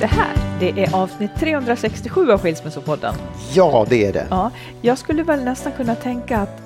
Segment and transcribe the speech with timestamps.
[0.00, 3.14] Det här, det är avsnitt 367 av Skilsmässopodden.
[3.54, 4.26] Ja, det är det.
[4.30, 4.50] Ja,
[4.82, 6.62] jag skulle väl nästan kunna tänka att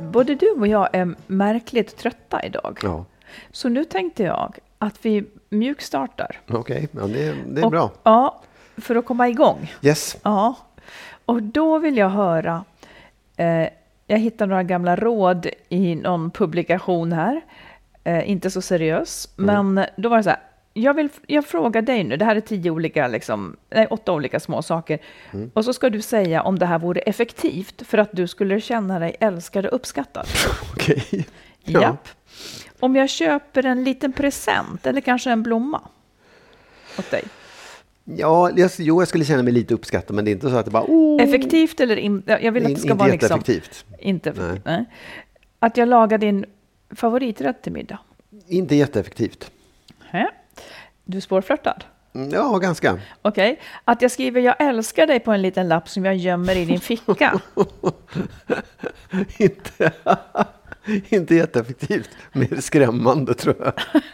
[0.00, 2.78] både du och jag är märkligt trötta idag.
[2.82, 3.04] Ja,
[3.52, 6.36] Så nu tänkte jag att vi mjukstartar.
[6.48, 6.88] okej.
[6.92, 7.90] Ja, det, det är Och- bra.
[8.02, 8.40] Ja,
[8.76, 9.72] för att komma igång.
[9.82, 10.16] Yes.
[10.22, 10.54] Ja,
[11.24, 12.64] och då vill jag höra.
[13.36, 13.68] Eh,
[14.06, 17.40] jag hittade några gamla råd i någon publikation här.
[18.04, 20.38] Eh, inte så seriös, men då var det så här.
[20.78, 24.40] Jag, vill, jag frågar dig nu, det här är tio olika, liksom, nej, åtta olika
[24.40, 24.98] små saker.
[25.54, 28.98] Och så ska du säga om det här vore effektivt för att du skulle känna
[28.98, 30.26] dig älskad och uppskattad.
[30.72, 31.26] Okej.
[31.64, 31.80] Ja.
[31.80, 32.08] Japp.
[32.80, 35.80] Om jag köper en liten present eller kanske en blomma
[36.98, 37.24] åt dig.
[38.04, 40.64] Ja, jag, jo, jag skulle känna mig lite uppskattad, men det är inte så att
[40.64, 40.84] det bara...
[40.88, 42.38] Oh, Effektivt eller inte?
[42.42, 43.42] Jag vill att det ska inte vara liksom...
[43.98, 44.84] Inte nej.
[45.58, 46.44] Att jag lagar din
[46.90, 47.98] favoriträtt till middag.
[48.48, 49.50] Inte jätteeffektivt.
[51.10, 51.84] Du är svårflörtad?
[52.14, 52.98] Mm, Ja, ganska.
[53.22, 53.60] Okej.
[53.84, 56.80] Att jag skriver jag älskar dig på en liten lapp som jag gömmer i din
[56.80, 57.40] ficka.
[59.38, 59.92] inte,
[61.08, 62.10] inte jätteeffektivt.
[62.32, 63.72] Mer skrämmande, tror jag.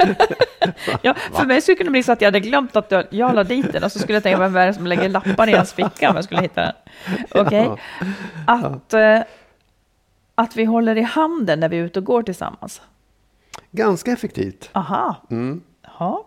[1.03, 3.45] Ja, för mig skulle det kunna bli så att jag hade glömt att jag, la
[3.45, 5.73] dit den och så skulle jag tänka vem är det som lägger lappar i hans
[5.73, 6.75] ficka om jag skulle hitta den.
[7.31, 7.71] Okej.
[8.47, 9.21] Att, eh,
[10.35, 12.83] att vi håller i handen när vi är ute och går tillsammans.
[13.71, 14.71] Ganska effektivt.
[14.73, 15.17] Aha.
[15.99, 16.27] Ja.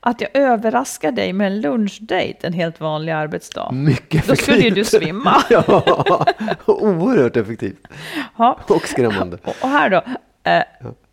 [0.00, 3.70] Att jag överraskar dig med en lunchdate en helt vanlig arbetsdag.
[3.72, 5.02] Mycket Då skulle ju du effektivt.
[5.02, 5.42] svimma.
[5.50, 5.62] ja,
[6.66, 7.86] oerhört effektivt.
[8.36, 8.58] Ja.
[8.68, 9.38] Och skrämmande.
[9.62, 10.02] Och här då.
[10.50, 10.62] Eh,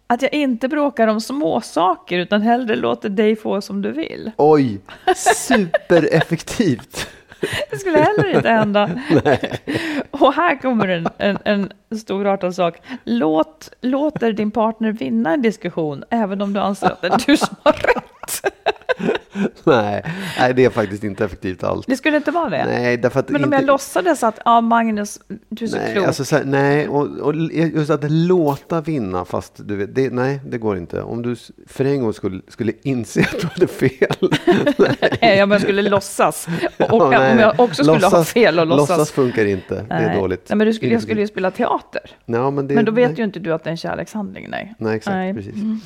[0.08, 4.32] att jag inte bråkar om små saker utan hellre låter dig få som du vill.
[4.38, 4.80] Oj,
[5.16, 7.08] supereffektivt.
[7.72, 8.90] Det skulle heller inte hända.
[10.12, 12.82] Och här kommer en, en, en storartad sak.
[13.04, 17.38] Låt, låter din partner vinna en diskussion även om du anser att det är du
[17.38, 18.04] som har rätt.
[19.64, 20.04] Nej,
[20.40, 21.86] nej, det är faktiskt inte effektivt alls.
[21.86, 22.66] Det skulle inte vara det.
[22.66, 25.20] Nej, därför att Men om inte, jag låtsades att ja, Magnus,
[25.50, 26.08] du är så Nej, klok.
[26.08, 30.40] alltså så här, nej och, och just att låta vinna fast du vet, det, nej
[30.48, 31.02] det går inte.
[31.02, 31.36] Om du
[31.68, 34.30] för en gång skulle, skulle inse att du hade fel.
[35.22, 36.48] Nej, om jag skulle låtsas.
[36.80, 37.32] Och, och Ja, nej.
[37.32, 38.90] om jag också skulle ha Låtsas- fel och låtsas.
[38.90, 40.18] Låtsas funkar inte, det är Nej.
[40.20, 40.46] dåligt.
[40.50, 42.02] Nej, men du skulle, jag skulle ju spela teater.
[42.26, 43.18] Ja, men, det, Men då vet nej.
[43.20, 44.74] ju inte du att det är en kärlekshandling, nej.
[44.78, 45.34] Nej, exakt, Nej.
[45.34, 45.56] precis.
[45.56, 45.80] Mm.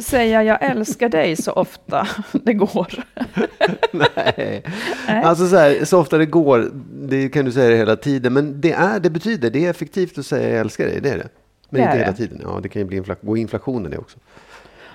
[0.00, 2.92] Säga jag älskar dig så ofta det går.
[3.92, 4.62] Nej.
[5.06, 6.70] Alltså så, här, så ofta det går,
[7.08, 8.32] det kan du säga hela tiden.
[8.32, 11.18] Men det, är, det betyder, det är effektivt att säga jag älskar dig, det är
[11.18, 11.28] det.
[11.70, 12.16] Men Det inte hela det.
[12.16, 12.40] tiden.
[12.42, 14.18] Ja, det kan ju bli infla- gå inflationen det också.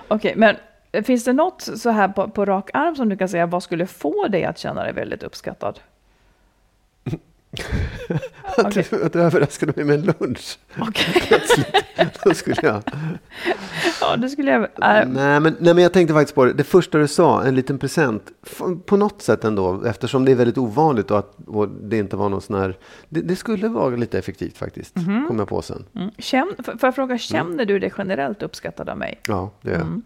[0.08, 0.56] Okej, men
[1.04, 3.88] finns det något så här på, på rak arm som du kan säga, vad skulle
[3.88, 5.80] få dig att känna dig väldigt uppskattad?
[8.58, 8.86] Att, Okej.
[8.90, 10.58] du, att du överraskade mig med en lunch.
[10.80, 11.42] Okej,
[12.24, 12.82] Då skulle jag...
[14.02, 14.62] ja, det skulle jag...
[14.64, 16.54] Äh, Nej men, nej, men jag tänkte faktiskt på det.
[16.54, 18.32] Det första du sa, en liten present.
[18.86, 22.30] På något sätt ändå, eftersom det är väldigt ovanligt och att och det inte var
[22.30, 22.78] någon sån här...
[23.10, 25.26] Det, det skulle vara lite effektivt faktiskt, Mhm.
[25.28, 25.86] kom jag på sen.
[25.96, 26.10] mm.
[26.18, 29.20] Känn, får jag fråga, känner du dig generellt uppskattad av mig?
[29.28, 29.88] Ja, det gör jag.
[29.88, 30.02] Mm.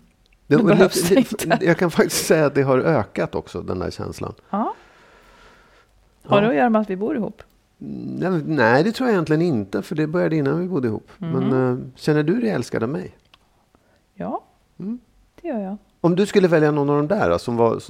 [0.48, 1.66] Det, det- behövs det det- inte.
[1.66, 4.34] Jag kan faktiskt säga att det har ökat också, den där känslan.
[4.50, 4.74] Ja.
[6.24, 6.42] Har Ja.
[6.42, 7.44] det att göra med att vi bor ihop?
[8.46, 9.82] Nej, det tror jag egentligen inte.
[9.82, 11.08] För det började innan vi bodde ihop.
[11.18, 13.16] Men eh, känner du dig älskad av mig?
[14.20, 14.44] Ja,
[15.42, 15.78] det gör jag.
[16.02, 17.82] Om du skulle välja någon av de där som var,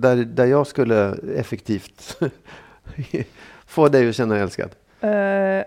[0.00, 2.18] där, där jag skulle effektivt
[3.66, 4.70] få dig att känna dig älskad.
[5.00, 5.64] Eh,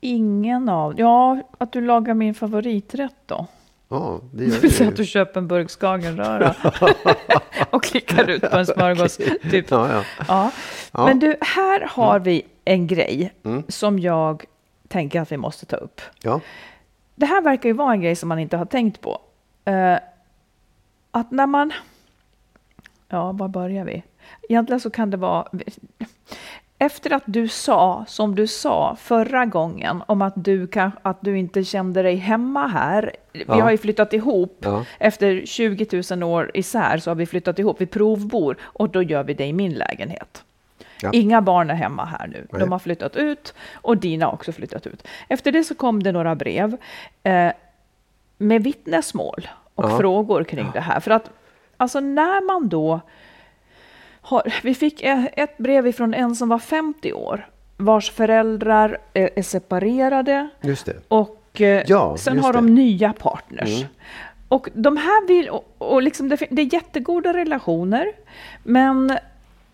[0.00, 0.94] ingen av...
[1.00, 3.46] Ja, att du lagar min favoriträtt då.
[3.88, 6.54] Ja, det Det gör jag att du köper en burk Skagenröra
[7.70, 9.16] och klickar ut på en smörgås.
[9.50, 9.70] Typ.
[9.70, 10.02] Ja, ja.
[10.28, 10.50] Ja.
[10.92, 11.06] Ja.
[11.06, 13.62] Men du, här har vi en grej Mm.
[13.68, 14.44] som jag
[14.88, 16.00] tänker att vi måste ta upp.
[16.22, 16.40] ja.
[17.14, 19.18] Det här verkar ju vara en grej som man inte har tänkt på.
[19.64, 19.98] Eh,
[21.10, 21.72] att när man...
[23.08, 24.02] Ja, var börjar vi?
[24.48, 25.46] Egentligen så kan det vara...
[26.78, 31.38] Efter att du sa, som du sa förra gången, om att du, kan, att du
[31.38, 33.12] inte kände dig hemma här.
[33.32, 33.62] Vi Ja.
[33.62, 34.56] har ju flyttat ihop.
[34.60, 34.84] Ja.
[34.98, 37.80] Efter 20 000 år isär så har vi flyttat ihop.
[37.80, 40.44] Vi provbor och då gör vi det i min lägenhet.
[41.02, 41.10] Ja.
[41.12, 42.46] Inga barn är hemma här nu.
[42.50, 42.60] Nej.
[42.60, 45.06] De har flyttat ut och dina har också flyttat ut.
[45.28, 46.76] Efter det så kom det några brev
[47.22, 47.52] eh,
[48.42, 49.98] med vittnesmål och Ja.
[49.98, 51.00] frågor kring det här.
[51.00, 51.30] För att
[51.76, 53.00] alltså när man då
[54.20, 59.42] har, vi fick ett brev ifrån en som var 50 år vars föräldrar är, är
[59.42, 60.48] separerade
[61.08, 62.58] och eh, Ja, sen har det.
[62.58, 63.76] de nya partners.
[63.80, 63.88] Mm.
[64.48, 68.12] Och de här vill, och, och liksom det, det är jättegoda relationer,
[68.62, 69.18] men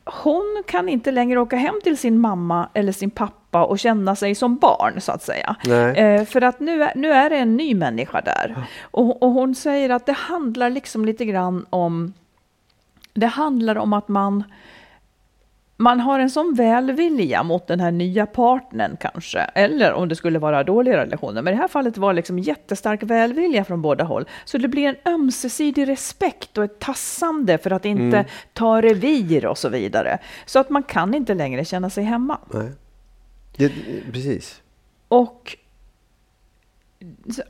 [0.04, 4.34] hon kan inte längre åka hem till sin mamma eller sin pappa och känna sig
[4.34, 5.56] som barn, så att säga.
[5.94, 8.56] Eh, för att nu är, nu är det en ny människa där.
[8.80, 12.12] Och, och hon säger att det handlar liksom lite grann om...
[13.14, 14.44] Det handlar om att man
[15.80, 20.38] man har en sån välvilja mot den här nya partnern kanske, eller om det skulle
[20.38, 21.42] vara dåliga relationer.
[21.42, 24.24] Men i det här fallet var det liksom jättestark välvilja från båda håll.
[24.44, 29.58] Så det blir en ömsesidig respekt och ett tassande för att inte ta revir och
[29.58, 30.18] så vidare.
[30.46, 32.38] Så att man kan inte längre känna sig hemma.
[32.52, 32.72] Nej.
[33.58, 33.72] Det,
[34.12, 34.62] precis.
[35.08, 35.56] Och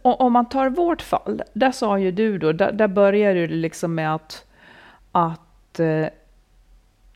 [0.02, 3.94] om man tar vårt fall, där sa ju du då, där, där börjar det liksom
[3.94, 4.46] med att,
[5.12, 6.06] att eh,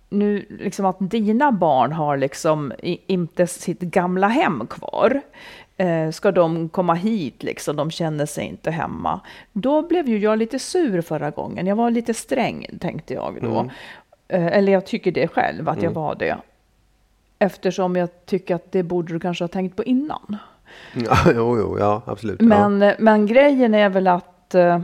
[0.08, 2.72] nu liksom att dina barn har liksom
[3.06, 5.20] inte sitt gamla hem kvar.
[5.76, 9.20] Eh, ska de komma hit liksom, de känner sig inte hemma.
[9.52, 11.66] Då blev ju jag lite sur förra gången.
[11.66, 13.70] Jag var lite sträng tänkte jag då.
[14.28, 16.36] Eh, eller jag tycker det själv att jag var det.
[17.42, 20.36] Eftersom jag tycker att det borde du kanske ha tänkt på innan.
[20.94, 22.36] Ja, jo, jo, ja, absolut.
[22.40, 22.46] ja.
[22.46, 24.80] Men, men grejen är väl att eh,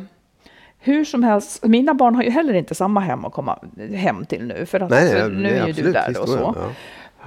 [0.78, 3.58] hur som helst, mina barn har ju heller inte samma hem att komma
[3.94, 4.66] hem till nu.
[4.66, 6.55] För att Nej, nej, nu det är ju du där och så.
[6.56, 6.64] ja.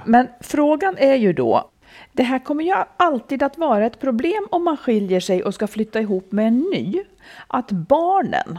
[0.04, 1.70] Men frågan är ju då,
[2.12, 5.66] det här kommer ju alltid att vara ett problem om man skiljer sig och ska
[5.66, 7.02] flytta ihop med en ny.
[7.46, 8.58] Att barnen,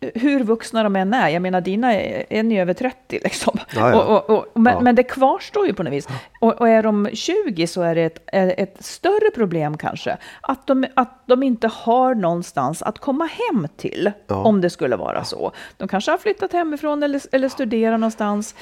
[0.00, 3.58] hur vuxna de än är, jag menar dina är, är över 30 liksom.
[3.76, 4.02] Ja, ja.
[4.02, 4.80] Och, och, och, men, Ja.
[4.80, 6.08] men det kvarstår ju på något vis.
[6.40, 10.16] Och, är de 20 så är det ett, ett större problem kanske.
[10.40, 14.12] Att de, att de inte har någonstans att komma hem till.
[14.26, 15.52] Om det skulle vara så.
[15.76, 18.54] De kanske har flyttat hemifrån eller, eller studerar någonstans.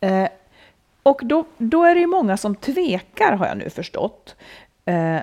[0.00, 0.28] Eh,
[1.02, 4.36] och då, då är det ju många som tvekar, har jag nu förstått,
[4.84, 5.16] eh,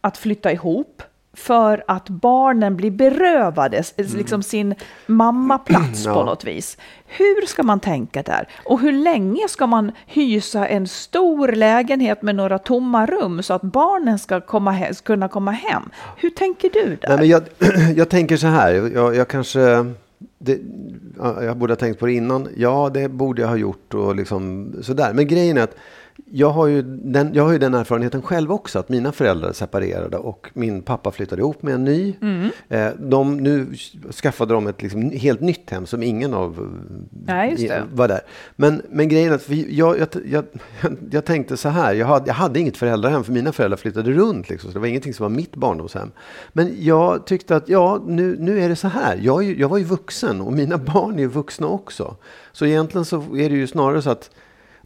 [0.00, 1.02] att flytta ihop
[1.34, 4.74] för att barnen blir berövade s- liksom sin
[5.06, 6.18] mammaplats på Mm.
[6.18, 6.24] Ja.
[6.24, 6.76] något vis.
[7.06, 8.48] Hur ska man tänka där?
[8.64, 13.62] Och hur länge ska man hysa en stor lägenhet med några tomma rum så att
[13.62, 15.82] barnen ska komma kunna komma hem?
[16.16, 17.08] Hur tänker du där?
[17.08, 17.42] Nej, men jag,
[17.96, 18.72] jag tänker så här.
[18.94, 19.60] Jag, jag kanske...
[20.38, 20.58] Det,
[21.18, 22.48] ja, jag borde ha tänkt på det innan.
[22.56, 25.12] Ja, det borde jag ha gjort och liksom sådär.
[25.12, 25.76] Men grejen är att
[26.30, 28.78] jag har, ju den, jag har ju den erfarenheten själv också.
[28.78, 32.14] Att mina föräldrar separerade och min pappa flyttade ihop med en ny.
[32.20, 32.50] Mm.
[32.68, 33.74] Eh, de, nu
[34.22, 36.78] skaffade de ett liksom helt nytt hem som ingen av
[37.10, 37.82] det.
[37.92, 38.20] var där.
[38.56, 40.44] Men, men grejen är att jag, jag, jag,
[41.10, 41.94] jag tänkte så här.
[41.94, 44.50] Jag hade, jag hade inget föräldrahem för mina föräldrar flyttade runt.
[44.50, 46.10] Liksom, så det var ingenting som var mitt barndomshem.
[46.52, 49.20] Men jag tyckte att ja, nu, nu är det så här.
[49.22, 52.16] Jag, jag var ju vuxen och mina barn är ju vuxna också.
[52.52, 54.30] Så egentligen så är det ju snarare så att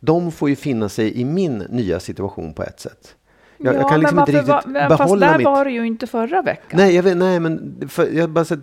[0.00, 3.16] de får ju finna sig i min nya situation på ett sätt.
[3.58, 5.44] Jag, jag kan liksom inte riktigt var, fast behålla där mitt...
[5.44, 6.78] var det ju inte förra veckan.
[6.80, 8.60] Nej, jag vet, nej, men för, jag bara, så att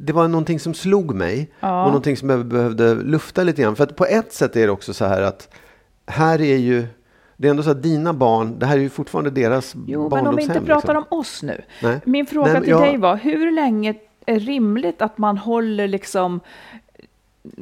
[0.00, 1.80] det var någonting som slog mig Ja.
[1.82, 3.76] och någonting som jag behövde lufta lite grann.
[3.76, 5.54] För att på ett sätt är det också så här att
[6.06, 6.86] här är ju,
[7.36, 10.26] det är ändå så att dina barn, det här är ju fortfarande deras Jo, men
[10.26, 11.06] om vi inte barndomshem, pratar liksom.
[11.10, 11.62] om oss nu.
[11.82, 12.00] Nej.
[12.04, 13.94] Min fråga Nej, men till jag- dig var, hur länge
[14.26, 16.40] är rimligt att man håller liksom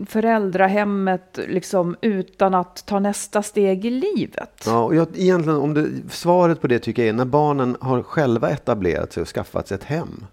[0.06, 4.62] föräldrahemmet liksom utan att ta nästa steg i livet?
[4.66, 8.02] Ja, och jag, egentligen, om det, svaret på det tycker jag är när barnen har
[8.02, 10.26] själva etablerat sig och skaffat sig ett hem.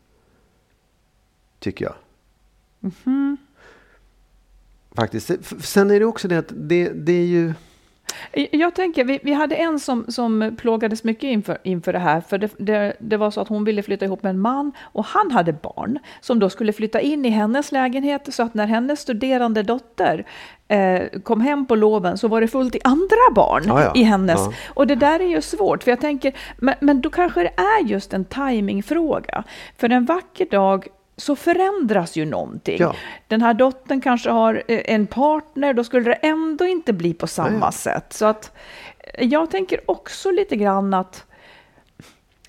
[1.60, 1.96] Tycker jag.
[2.80, 3.38] Mhm.
[4.96, 5.30] Faktiskt.
[5.30, 7.54] F- Sen är det också det att det, det är ju...
[8.52, 12.38] Jag tänker, vi, vi hade en som, som plågades mycket inför, inför det här, för
[12.38, 15.32] det, det, det, var så att hon ville flytta ihop med en man och han
[15.32, 19.64] hade barn som då skulle flytta in i hennes lägenhet så att när hennes studerande
[19.64, 20.26] dotter
[20.68, 23.92] eh, kom hem på loven så var det fullt i andra barn Ja, ja.
[23.96, 24.40] i hennes.
[24.40, 24.54] Ja.
[24.68, 27.84] Och det där är ju svårt, för jag tänker, men, men då kanske det är
[27.84, 29.44] just en timingfråga.
[29.78, 30.88] För en vacker dag
[31.22, 32.78] så förändras ju någonting.
[32.80, 32.96] Ja.
[33.28, 37.28] Den här dottern kanske har eh, en partner, då skulle det ändå inte bli på
[37.28, 37.72] samma ja.
[37.72, 38.14] sätt.
[38.14, 38.52] Så att
[39.00, 41.26] eh, jag tänker också lite grann att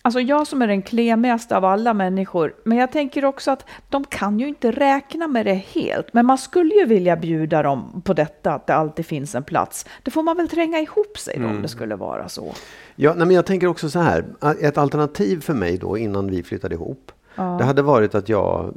[0.04, 4.04] Alltså jag som är den klemigaste av alla människor, men jag tänker också att de
[4.04, 6.14] kan ju inte räkna med det helt.
[6.14, 9.86] Men man skulle ju vilja bjuda dem på detta, att det alltid finns en plats.
[10.02, 11.50] Det får man väl tränga ihop sig Mm.
[11.50, 12.54] om det skulle vara så.
[12.96, 14.24] Ja, nej, men jag tänker också så här.
[14.60, 17.12] Ett alternativ för mig då innan vi flyttade ihop.
[17.36, 18.74] Det hade varit att jag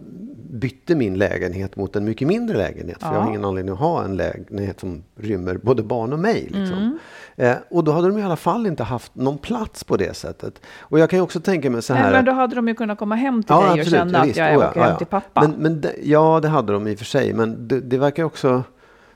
[0.50, 2.98] bytte min lägenhet mot en mycket mindre lägenhet.
[3.04, 6.42] För jag har ingen anledning att ha en lägenhet som rymmer både barn och mig.
[6.42, 6.78] Liksom.
[6.78, 6.98] Mm.
[7.36, 10.62] Eh, och då hade de i alla fall inte haft någon plats på det sättet.
[10.80, 12.04] Och jag kan ju också tänka mig så här.
[12.04, 14.28] Nej, men då hade de ju kunnat komma hem till dig och känna ja, att
[14.28, 14.38] visst.
[14.38, 14.98] jag Oh, ja, åker ja, hem ja.
[14.98, 15.42] till pappa.
[15.42, 17.34] Men, men det, ja, det hade de i och för sig.
[17.34, 18.64] Men det, det verkar också...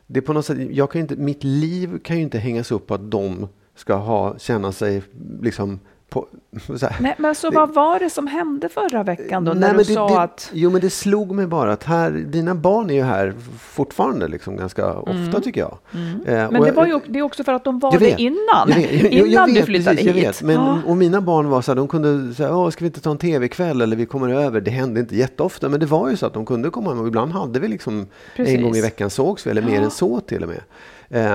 [0.08, 2.88] Det är på något sätt, jag kan inte, mitt liv kan ju inte hängas upp
[2.88, 5.04] på att de ska ha, känna sig
[5.42, 5.80] liksom...
[6.10, 6.26] På,
[6.82, 6.96] här.
[7.00, 9.86] Nej, men så vad var det som hände förra veckan då, Nej, när du men
[9.86, 10.50] det, sa det, att...
[10.54, 14.58] Jo, men det slog mig bara att här, dina barn är ju här fortfarande liksom
[14.58, 15.78] ganska ofta tycker jag.
[15.94, 16.22] Eh, Mm.
[16.26, 18.22] Men och det, jag- var ju, det är också för att de var vet, det
[18.24, 18.38] innan,
[18.68, 20.24] jag vet, jag- jag- jag innan du vet, flyttade precis, hit.
[20.24, 20.42] vet.
[20.44, 20.78] Men, Ja.
[20.86, 23.18] Och mina barn var så här, de kunde säga, Åh, ska vi inte ta en
[23.18, 24.62] tv-kväll eller vi kommer över.
[24.62, 27.08] Det hände inte jätteofta, men det var ju så att de kunde komma hem och
[27.08, 28.56] ibland hade vi liksom Precis.
[28.56, 29.82] en gång i veckan sågs vi, eller mer Ja.
[29.82, 30.62] än så till och med.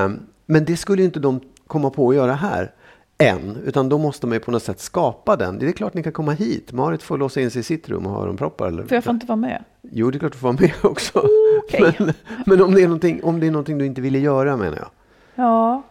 [0.04, 0.10] Eh,
[0.46, 2.70] men det skulle ju inte de komma på att göra här.
[3.18, 5.58] Än, utan då måste man ju på något sätt skapa den.
[5.58, 6.72] Det är klart ni kan komma hit.
[6.72, 8.68] Marit får låsa in sig i sitt rum och ha öronproppar.
[8.68, 8.84] Eller?
[8.84, 9.64] För jag får inte vara med.
[9.82, 11.28] Jo, det är klart du får vara med också.
[11.64, 11.94] Okej.
[11.98, 12.12] Men,
[12.46, 14.88] men om, det är någonting, om det är någonting du inte ville göra menar jag.
[15.34, 15.82] Ja.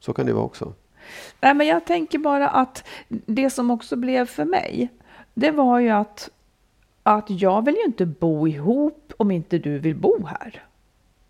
[0.00, 0.72] Så kan det vara också.
[1.40, 4.88] Nej, men jag tänker bara att det som också blev för mig,
[5.34, 6.30] det var ju att,
[7.02, 10.65] att jag vill ju inte bo ihop om inte du vill bo här.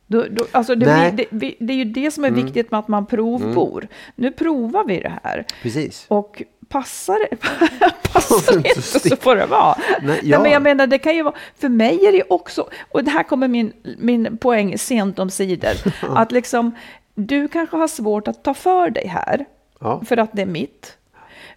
[0.07, 1.13] Då, då, alltså det, Nej.
[1.13, 3.89] blir, det, det är ju det som är viktigt med att man provbor.
[4.15, 5.45] Nu provar vi det här.
[5.63, 6.05] Precis.
[6.09, 7.37] Och passar det,
[8.13, 9.79] passar det Inte så får det vara.
[9.79, 10.43] Nej, Nej, ja.
[10.43, 13.23] men jag menar, det kan ju vara, för mig är det också, och det här
[13.23, 15.73] kommer min, min poäng sent om sidor,
[16.17, 16.75] att liksom,
[17.15, 19.45] du kanske har svårt att ta för dig här,
[19.81, 20.03] Ja.
[20.09, 20.96] för att det är mitt.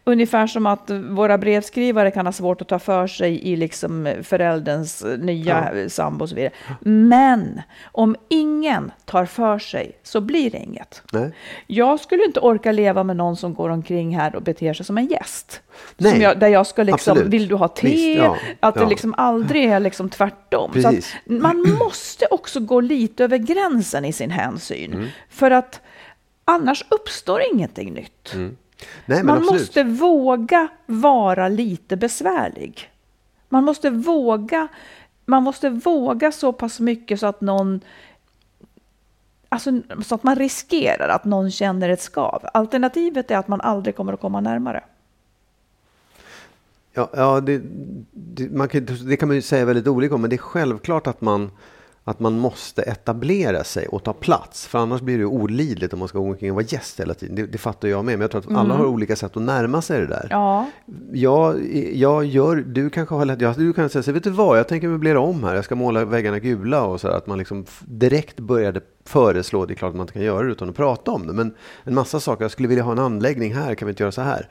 [0.10, 5.06] Ungefär som att våra brevskrivare kan ha svårt att ta för sig i liksom förälderns
[5.20, 6.54] nya sambo och så vidare.
[6.80, 11.04] Men om ingen tar för sig så blir det inget.
[11.14, 11.32] Nej.
[11.68, 14.98] Jag skulle inte orka leva med någon som går omkring här och beter sig som
[14.98, 15.62] en gäst.
[15.98, 17.34] Nej, jag, där jag ska liksom, absolut.
[17.34, 18.14] vill du ha te?
[18.14, 18.90] Ja, att det ja.
[18.90, 20.74] liksom aldrig är liksom tvärtom.
[20.74, 21.16] Så Precis.
[21.26, 24.94] man måste också gå lite över gränsen i sin hänsyn.
[24.94, 25.08] Mm.
[25.30, 25.82] För att
[26.46, 28.36] annars uppstår ingenting nytt.
[29.06, 29.62] Nej, Man absolut.
[29.62, 32.92] måste våga vara lite besvärlig.
[33.50, 34.68] Man måste våga,
[35.26, 37.82] man måste våga så pass mycket så att någon
[39.52, 42.46] Alltså så att man riskerar att någon känner ett skav.
[42.54, 44.84] Alternativet är att man aldrig kommer att komma närmare.
[46.94, 47.62] Ja, ja det,
[48.12, 51.22] det, kan, det kan man ju säga väldigt olika om, men det är självklart att
[51.22, 51.52] man,
[52.10, 54.68] att man måste etablera sig och ta plats.
[54.68, 57.36] För annars blir det olidligt om man ska gå omkring och vara gäst hela tiden.
[57.36, 59.82] Det, det fattar jag med, men jag tror att alla har olika sätt att närma
[59.82, 60.28] sig det där.
[60.30, 60.66] Ja,
[61.14, 64.60] Jag, jag gör, du kanske har lätt, ja, du kan säga så, vet du vad,
[64.60, 67.38] jag tänker möblera om här, jag ska måla väggarna gula och så här, att man
[67.38, 70.76] liksom direkt började föreslå, det är klart att man inte kan göra det utan att
[70.76, 71.54] prata om det, men
[71.84, 74.22] en massa saker, jag skulle vilja ha en anläggning här, kan vi inte göra så
[74.22, 74.48] här?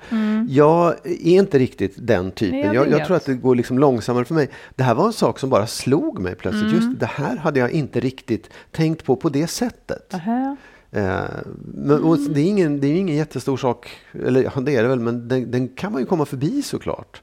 [0.49, 3.79] Jag är inte riktigt den typen, Nej, jag jag, jag tror att det går liksom
[3.79, 4.51] långsammare för mig.
[4.75, 7.71] Det här var en sak som bara slog mig plötsligt, just det här hade jag
[7.71, 10.15] inte riktigt tänkt på på det sättet.
[10.15, 10.57] Aha.
[10.91, 11.21] Eh,
[11.75, 14.83] men, och det är ingen, det är ju ingen jättestor sak, eller ja, det är
[14.83, 17.23] det väl, men den, den kan man ju komma förbi såklart.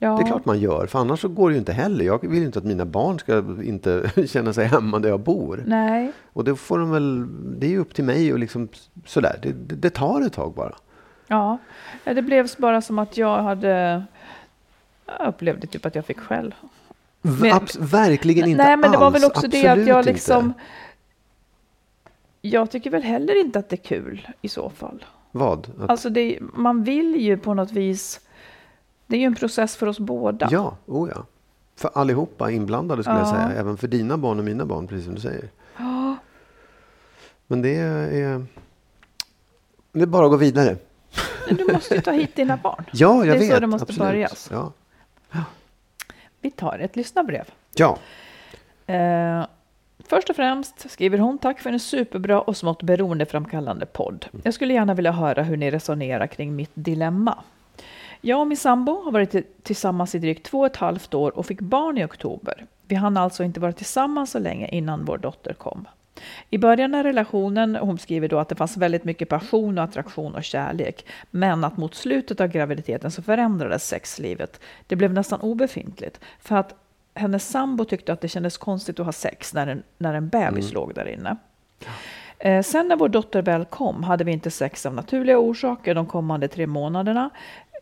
[0.00, 0.16] Ja.
[0.16, 2.04] Det är klart man gör, för annars så går det ju inte heller.
[2.04, 5.62] Jag vill ju inte att mina barn ska inte känna sig hemma där jag bor.
[5.66, 7.26] Nej, Och det får de väl,
[7.60, 8.68] det är ju upp till mig och liksom
[9.06, 9.38] sådär.
[9.42, 10.74] Det, det, det tar ett tag bara.
[11.26, 11.58] ja.
[12.04, 14.02] Det blev bara som att jag hade...
[15.18, 16.54] Jag upplevde typ att jag fick skäll.
[17.22, 19.14] Abs- verkligen inte Nej, men det var alls.
[19.16, 20.12] väl också det att Absolut jag inte.
[20.12, 20.52] liksom...
[22.40, 25.04] Jag tycker väl heller inte att det är kul i så fall.
[25.32, 25.58] Vad?
[25.80, 28.20] Att, Alltså det, man vill ju på något vis...
[29.08, 30.48] Det är ju en process för oss båda.
[30.50, 31.24] Ja, oh ja.
[31.76, 33.32] För allihopa inblandade skulle jag Ja.
[33.32, 33.60] säga.
[33.60, 35.48] Även för dina barn och mina barn, precis som du säger.
[37.46, 38.46] Men det är...
[39.92, 40.76] Det är bara att gå vidare.
[41.46, 42.84] Men Du måste ju ta hit dina barn.
[42.92, 43.54] Ja, jag Det är vet.
[43.54, 44.08] så det måste absolut.
[44.08, 44.48] börjas.
[44.52, 44.72] Ja.
[46.40, 47.44] Vi tar ett lyssnarbrev.
[47.74, 47.98] ja.
[48.94, 49.46] Eh,
[50.08, 54.26] Först och främst skriver hon tack för en superbra och smått beroendeframkallande podd.
[54.42, 57.38] Jag skulle gärna vilja höra hur ni resonerar kring mitt dilemma.
[58.20, 61.46] Jag och min sambo har varit tillsammans i drygt två och ett halvt år och
[61.46, 62.66] fick barn i oktober.
[62.86, 65.88] Vi hann alltså inte vara tillsammans så länge innan vår dotter kom.
[66.50, 70.34] I början av relationen, hon skriver då att det fanns väldigt mycket passion och attraktion
[70.34, 74.60] och kärlek, men att mot slutet av graviditeten så förändrades sexlivet.
[74.86, 76.74] Det blev nästan obefintligt, för att
[77.14, 80.64] hennes sambo tyckte att det kändes konstigt att ha sex när en, när en bebis
[80.64, 80.74] mm.
[80.74, 81.36] låg där inne.
[82.38, 86.06] Eh, sen när vår dotter väl kom hade vi inte sex av naturliga orsaker de
[86.06, 87.30] kommande tre månaderna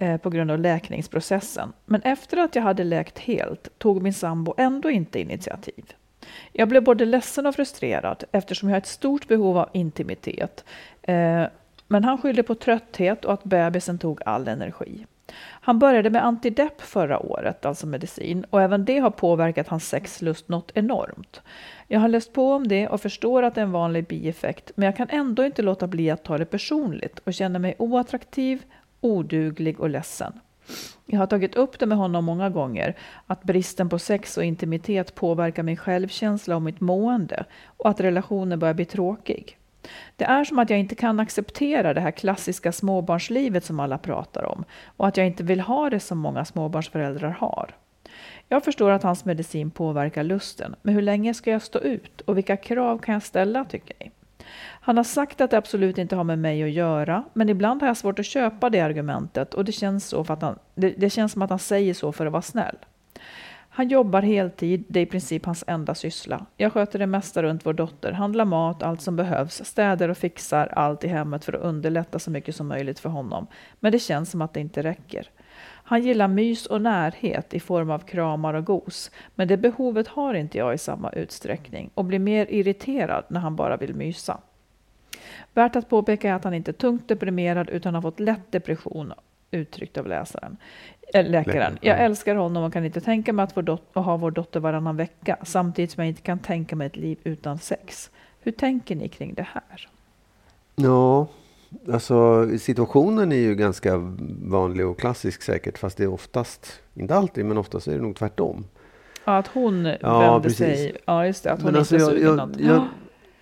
[0.00, 1.72] Eh, på grund av läkningsprocessen.
[1.84, 5.92] Men efter att jag hade läkt helt tog min sambo ändå inte initiativ.
[6.52, 10.64] Jag blev både ledsen och frustrerad eftersom jag har ett stort behov av intimitet.
[11.02, 11.44] Eh,
[11.88, 15.06] men han skyllde på trötthet och att bebisen tog all energi.
[15.38, 20.48] Han började med antidepp förra året, alltså medicin, och även det har påverkat hans sexlust
[20.48, 21.42] något enormt.
[21.88, 24.86] Jag har läst på om det och förstår att det är en vanlig bieffekt, men
[24.86, 28.62] jag kan ändå inte låta bli att ta det personligt och känner mig oattraktiv,
[29.00, 30.32] oduglig och ledsen.
[31.06, 35.14] Jag har tagit upp det med honom många gånger, att bristen på sex och intimitet
[35.14, 39.58] påverkar min självkänsla och mitt mående och att relationen börjar bli tråkig.
[40.16, 44.44] Det är som att jag inte kan acceptera det här klassiska småbarnslivet som alla pratar
[44.44, 44.64] om
[44.96, 47.74] och att jag inte vill ha det som många småbarnsföräldrar har.
[48.48, 52.36] Jag förstår att hans medicin påverkar lusten, men hur länge ska jag stå ut och
[52.36, 54.10] vilka krav kan jag ställa tycker ni?
[54.80, 57.88] Han har sagt att det absolut inte har med mig att göra, men ibland har
[57.88, 61.10] jag svårt att köpa det argumentet och det känns, så för att han, det, det
[61.10, 62.76] känns som att han säger så för att vara snäll.
[63.76, 66.46] Han jobbar heltid, det är i princip hans enda syssla.
[66.56, 70.66] Jag sköter det mesta runt vår dotter, handlar mat, allt som behövs, städar och fixar
[70.66, 73.46] allt i hemmet för att underlätta så mycket som möjligt för honom.
[73.80, 75.30] Men det känns som att det inte räcker.
[75.88, 80.34] Han gillar mys och närhet i form av kramar och gos, men det behovet har
[80.34, 84.38] inte jag i samma utsträckning och blir mer irriterad när han bara vill mysa.
[85.54, 89.12] Värt att påpeka är att han inte är tungt deprimerad utan har fått lätt depression
[89.50, 90.56] uttryckt av läsaren.
[91.14, 91.78] Äh, läkaren.
[91.80, 94.96] Jag älskar honom och kan inte tänka mig att, vår dot- ha vår dotter varannan
[94.96, 98.10] vecka samtidigt som jag inte kan tänka mig ett liv utan sex.
[98.40, 99.88] Hur tänker ni kring det här?
[100.76, 101.26] Ja,
[101.92, 103.96] alltså situationen är ju ganska
[104.42, 108.16] vanlig och klassisk säkert fast det är oftast, inte alltid, men oftast är det nog
[108.16, 108.64] tvärtom.
[109.24, 110.58] Ja, att hon ja, vände precis.
[110.58, 112.86] sig, ja just det, att hon men inte alltså, jag, jag, jag,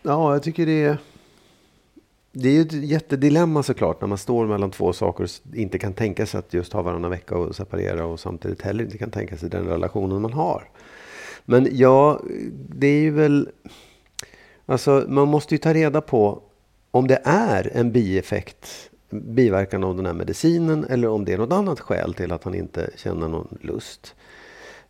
[0.06, 0.98] Ja, jag tycker det är
[2.36, 5.92] det är ju ett jättedilemma såklart när man står mellan två saker och inte kan
[5.92, 9.36] tänka sig att just ha varannan vecka och separera och samtidigt heller inte kan tänka
[9.36, 10.68] sig den relationen man har.
[11.44, 12.20] Men ja,
[12.68, 13.48] det är ju väl...
[14.66, 16.42] Alltså man måste ju ta reda på
[16.94, 21.52] om det är en bieffekt, biverkan av den här medicinen eller om det är något
[21.52, 24.14] annat skäl till att han inte känner någon lust.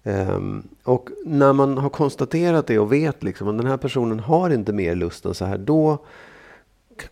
[0.03, 4.51] Um, och när man har konstaterat det och vet liksom att den här personen har
[4.51, 5.99] inte mer lust än så här, då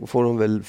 [0.06, 0.62] får hon väl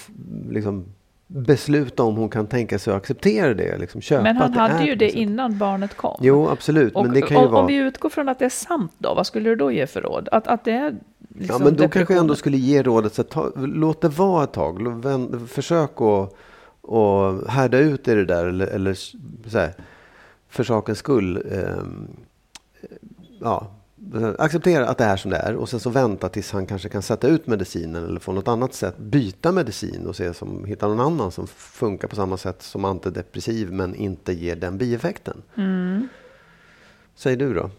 [0.49, 0.86] liksom
[1.27, 3.77] besluta om hon kan tänka sig att acceptera det.
[3.77, 6.17] Liksom köpa men han hade ju det innan barnet kom.
[6.21, 6.95] Jo, absolut.
[6.95, 7.62] Och, men det kan ju om, vara...
[7.62, 10.01] om vi utgår från att det är sant då, vad skulle du då ge för
[10.01, 10.29] råd?
[10.31, 10.95] Att, att det är
[11.33, 14.43] liksom Ja, men då kanske jag ändå skulle ge rådet, så ta, låt det vara
[14.43, 14.99] ett tag.
[15.47, 16.35] Försök att
[16.83, 18.93] och härda ut i det där, eller, eller
[19.49, 19.73] så här,
[20.49, 21.43] för sakens skull.
[21.51, 21.83] Eh,
[23.39, 23.71] ja,
[24.37, 27.01] acceptera att det är som det är och sen så vänta tills han kanske kan
[27.01, 30.99] sätta ut medicinen eller på något annat sätt byta medicin och se som, hitta någon
[30.99, 35.41] annan som funkar på samma sätt som antidepressiv men inte ger den bieffekten.
[35.55, 36.07] Mm.
[37.15, 37.69] Säger du då?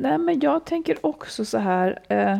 [0.00, 1.98] Nej, men jag tänker också så här.
[2.08, 2.38] Eh,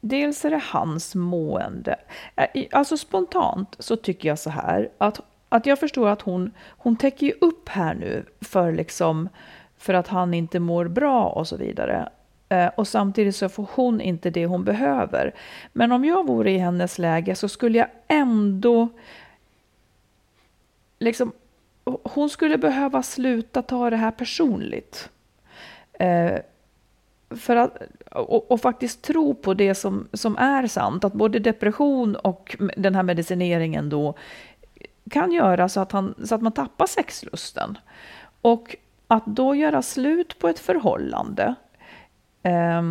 [0.00, 1.96] dels är det hans mående.
[2.36, 6.96] Eh, alltså spontant så tycker jag så här att, att jag förstår att hon, hon
[6.96, 9.28] täcker ju upp här nu för liksom
[9.78, 12.08] för att han inte mår bra och så vidare.
[12.48, 15.34] Eh, och samtidigt så får hon inte det hon behöver.
[15.72, 18.88] Men om jag vore i hennes läge så skulle jag ändå...
[20.98, 21.32] Liksom,
[21.84, 25.10] hon skulle behöva sluta ta det här personligt.
[26.00, 26.38] Eh,
[27.30, 31.04] för att, och, och, faktiskt tro på det som, som är sant.
[31.04, 34.14] Att både depression och den här medicineringen då
[35.10, 37.78] kan göra så att, han, så att man tappar sexlusten.
[38.40, 41.54] Och att då göra slut på ett förhållande
[42.42, 42.82] eh,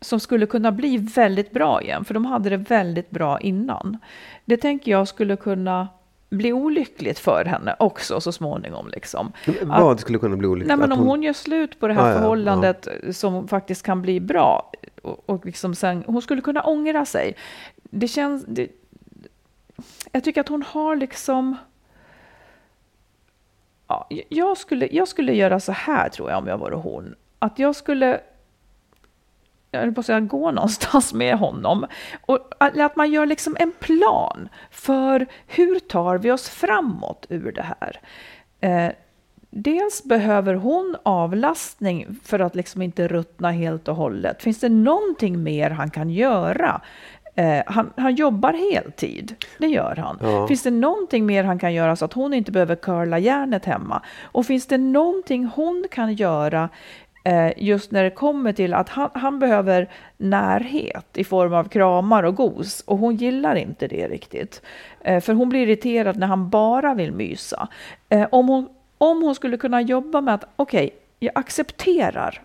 [0.00, 3.98] som skulle kunna bli väldigt bra igen, för de hade det väldigt bra innan.
[4.44, 5.88] Det tänker jag skulle kunna
[6.34, 8.88] bli olyckligt för henne också så småningom.
[8.88, 9.32] Liksom.
[9.62, 10.68] Vad skulle kunna bli olyckligt?
[10.68, 11.08] Nej, men om hon...
[11.08, 13.12] hon gör slut på det här ah, förhållandet ja, ja.
[13.12, 14.70] som faktiskt kan bli bra
[15.02, 17.36] och, och liksom sen, hon skulle kunna ångra sig.
[17.82, 18.44] Det känns...
[18.48, 18.68] Det,
[20.12, 21.56] jag tycker att hon har liksom
[23.86, 27.14] Ja, jag, skulle, jag skulle göra så här tror jag om jag vore hon.
[27.38, 28.20] Att jag skulle
[29.74, 31.86] jag höll på att säga, gå någonstans med honom.
[32.20, 37.66] Och att man gör liksom en plan för hur tar vi oss framåt ur det
[37.80, 38.00] här.
[38.60, 38.92] Eh,
[39.50, 44.42] dels behöver hon avlastning för att liksom inte ruttna helt och hållet.
[44.42, 46.80] Finns det någonting mer han kan göra?
[47.36, 50.18] Eh, han, han jobbar heltid, det gör han.
[50.22, 50.48] Ja.
[50.48, 54.02] Finns det någonting mer han kan göra så att hon inte behöver curla järnet hemma?
[54.22, 56.68] Och finns det någonting hon kan göra
[57.26, 62.22] Eh, just när det kommer till att han, han, behöver närhet i form av kramar
[62.22, 64.62] och gos och hon gillar inte det riktigt.
[65.00, 67.68] Eh, för hon blir irriterad när han bara vill mysa.
[68.08, 72.42] Eh, om hon om hon skulle kunna jobba med att okej, okay, jag accepterar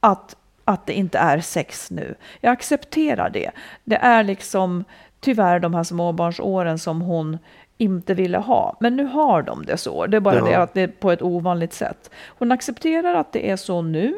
[0.00, 2.14] att, att det inte är sex nu.
[2.40, 3.50] Jag accepterar det.
[3.84, 4.84] Det är liksom
[5.20, 7.38] tyvärr de här småbarnsåren som hon
[7.78, 8.76] inte ville ha.
[8.80, 10.06] Men nu har de det så.
[10.06, 10.44] Det är bara ja.
[10.44, 12.10] det att det är på ett ovanligt sätt.
[12.26, 14.14] Hon accepterar att det är så nu.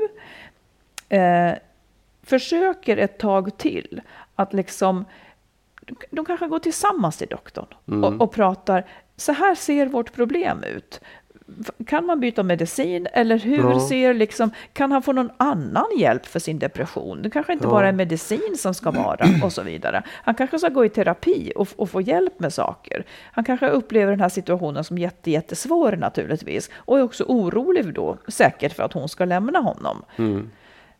[1.08, 1.52] Eh,
[2.22, 4.00] försöker ett tag till
[4.34, 5.04] att liksom
[6.10, 8.04] de kanske går tillsammans till doktorn mm.
[8.04, 8.86] och, och pratar.
[9.16, 11.00] Så här ser vårt problem ut
[11.86, 13.80] kan man byta medicin eller hur ja.
[13.80, 17.22] ser liksom, kan han få någon annan hjälp för sin depression?
[17.22, 17.70] Det kanske inte ja.
[17.70, 20.02] bara är medicin som ska vara och så vidare.
[20.08, 23.04] Han kanske ska gå i terapi och, och, få hjälp med saker.
[23.32, 28.16] Han kanske upplever den här situationen som jätte, jättesvår naturligtvis och är också orolig då
[28.28, 30.02] säkert för att hon ska lämna honom.
[30.16, 30.50] Mm.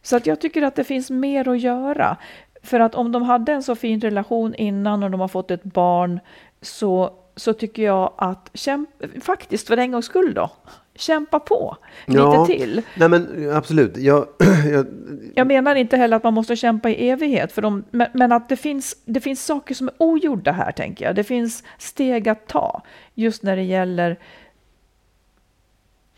[0.02, 2.16] Så att jag tycker att det finns mer att göra.
[2.62, 5.64] För att om de hade en så fin relation innan och de har fått ett
[5.64, 6.20] barn
[6.62, 10.50] så så tycker jag att kämpa, faktiskt för en gångs skull då,
[10.94, 12.82] kämpa på lite ja, till.
[12.96, 13.96] Nej men absolut.
[13.96, 14.26] Jag,
[14.72, 14.86] jag,
[15.34, 18.48] jag, menar inte heller att man måste kämpa i evighet, för de, men, men, att
[18.48, 21.14] det finns, det finns saker som är ogjorda här, tänker jag.
[21.14, 22.82] Det finns steg att ta,
[23.14, 24.18] just när det gäller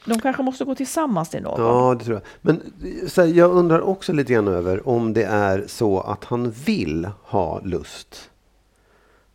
[0.05, 1.61] de kanske måste gå tillsammans till någon.
[1.61, 2.23] Ja, det tror jag.
[2.41, 2.61] Men
[3.17, 7.61] här, jag undrar också lite grann över om det är så att han vill ha
[7.61, 8.31] lust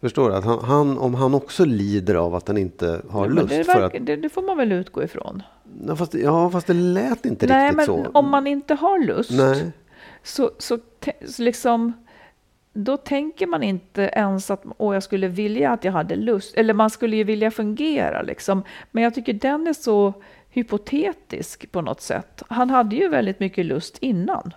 [0.01, 0.35] Förstår du?
[0.35, 3.49] Att han, han, om han också lider av att han inte har ja, lust.
[3.49, 3.93] Det, för att...
[4.01, 5.43] det, det, får man väl utgå ifrån.
[5.87, 9.31] Ja fast, ja, fast det lät inte Nej, riktigt men Om man inte har lust
[9.31, 9.71] Nej.
[10.23, 10.79] Så, så,
[11.25, 11.93] så liksom,
[12.73, 16.55] då tänker man inte ens att Åh, jag skulle vilja att jag hade lust.
[16.55, 18.21] Eller man skulle ju vilja fungera.
[18.21, 18.63] Liksom.
[18.91, 20.13] Men jag tycker den är så
[20.49, 22.43] hypotetisk på något sätt.
[22.49, 24.51] Han hade ju väldigt mycket lust innan.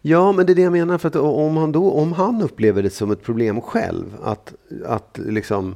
[0.00, 0.98] Ja, men det är det jag menar.
[0.98, 4.54] För att om han, då, om han upplever det som ett problem själv, att,
[4.86, 5.74] att liksom...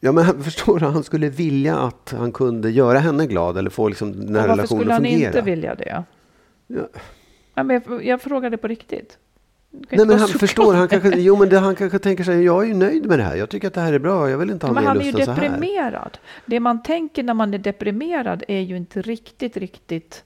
[0.00, 0.86] Ja, men förstår du?
[0.86, 4.62] Han skulle vilja att han kunde göra henne glad eller få liksom den här relationen
[4.62, 4.88] att fungera.
[4.88, 6.04] Varför skulle han inte vilja det?
[6.66, 6.88] Ja.
[7.54, 9.18] ja men jag, jag frågade på riktigt.
[9.90, 12.66] Nej, men han förstår, han kanske, jo, men det, han kanske tänker sig, jag är
[12.68, 13.36] ju nöjd med det här.
[13.36, 14.30] Jag tycker att det här är bra.
[14.30, 14.88] Jag vill inte ha men mer.
[14.88, 16.18] Han är ju deprimerad.
[16.46, 20.24] Det man tänker när man är deprimerad är ju inte riktigt, riktigt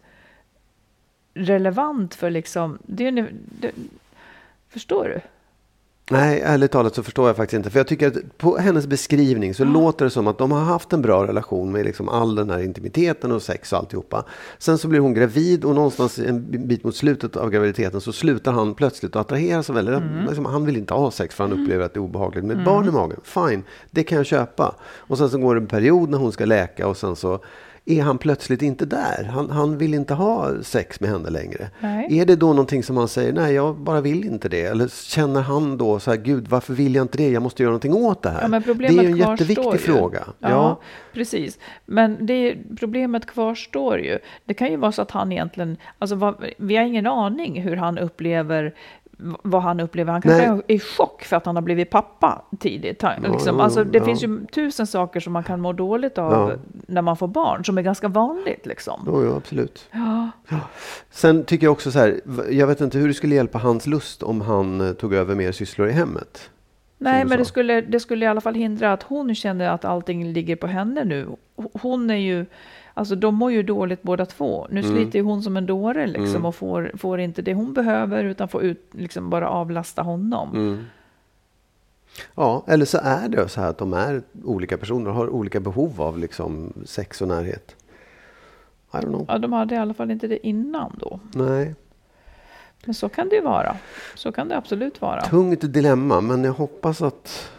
[1.38, 3.10] relevant för liksom, det,
[3.60, 3.72] det,
[4.68, 5.20] förstår du?
[6.10, 7.70] Nej, ärligt talat så förstår jag faktiskt inte.
[7.70, 9.66] För jag tycker att på hennes beskrivning så ja.
[9.66, 12.58] låter det som att de har haft en bra relation med liksom all den här
[12.62, 14.24] intimiteten och sex och alltihopa.
[14.58, 18.52] Sen så blir hon gravid och någonstans en bit mot slutet av graviditeten så slutar
[18.52, 19.94] han plötsligt att attraheras väldigt.
[19.94, 20.24] Mm.
[20.26, 21.64] Liksom, han vill inte ha sex för han mm.
[21.64, 22.64] upplever att det är obehagligt med mm.
[22.64, 23.20] barn i magen.
[23.24, 24.74] Fine, det kan jag köpa.
[24.80, 27.40] Och sen så går det en period när hon ska läka och sen så
[27.90, 29.24] är han plötsligt inte där.
[29.24, 31.70] Han, han vill inte ha sex med henne längre.
[31.80, 32.18] Nej.
[32.18, 34.62] Är det då någonting som han säger, nej jag bara vill inte det?
[34.62, 37.30] Eller känner han då så här, gud varför vill jag inte det?
[37.30, 38.42] Jag måste göra någonting åt det här.
[38.42, 39.78] Ja, det är ju en jätteviktig ju.
[39.78, 40.24] fråga.
[40.26, 40.80] Ja, ja,
[41.12, 41.58] precis.
[41.86, 44.18] Men det, problemet kvarstår ju.
[44.44, 47.76] Det kan ju vara så att han egentligen, alltså vad, vi har ingen aning hur
[47.76, 48.74] han upplever
[49.42, 50.12] vad han upplever.
[50.12, 53.02] Han kanske är i chock för att han har blivit pappa tidigt.
[53.02, 54.04] Han, ja, liksom, alltså, det ja.
[54.04, 56.56] finns ju tusen saker som man kan må dåligt av ja.
[56.86, 58.66] när man får barn, som är ganska vanligt.
[58.66, 59.02] Liksom.
[59.06, 59.90] Jo, jo absolut.
[61.10, 64.22] Sen tycker jag också så här, jag vet inte hur det skulle hjälpa hans lust
[64.22, 66.50] om han eh, tog över mer sysslor i hemmet.
[66.98, 70.32] Nej, men det skulle, det skulle i alla fall hindra att hon känner att allting
[70.32, 71.28] ligger på henne nu.
[71.72, 72.46] Hon är ju
[72.98, 74.66] Alltså de mår ju dåligt båda två.
[74.70, 74.92] Nu mm.
[74.92, 76.44] sliter hon som en dåre liksom mm.
[76.44, 80.54] och får, får inte det hon behöver utan får ut, liksom bara avlasta honom.
[80.54, 80.84] Mm.
[82.34, 85.60] Ja, eller så är det så här att de är olika personer och har olika
[85.60, 87.76] behov av liksom sex och närhet.
[88.92, 89.24] I don't know.
[89.28, 91.20] Ja, de hade i alla fall inte det innan då.
[91.34, 91.74] Nej.
[92.84, 93.76] Men så kan det ju vara.
[94.14, 95.20] Så kan det absolut vara.
[95.20, 97.50] Tungt dilemma, men jag hoppas att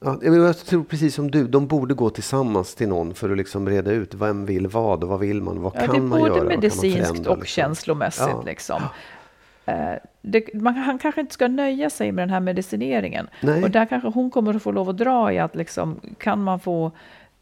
[0.00, 3.68] Ja, jag tror precis som du, de borde gå tillsammans till någon för att liksom
[3.68, 6.32] reda ut vem vill vad och vad vill man, vad ja, kan man göra?
[6.32, 7.44] Det är både medicinskt och liksom.
[7.44, 8.28] känslomässigt.
[8.28, 8.42] Ja.
[8.46, 8.82] Liksom.
[9.66, 13.28] Eh, det, man, han kanske inte ska nöja sig med den här medicineringen.
[13.40, 13.62] Nej.
[13.62, 16.60] Och där kanske hon kommer att få lov att dra i att liksom, kan man
[16.60, 16.92] få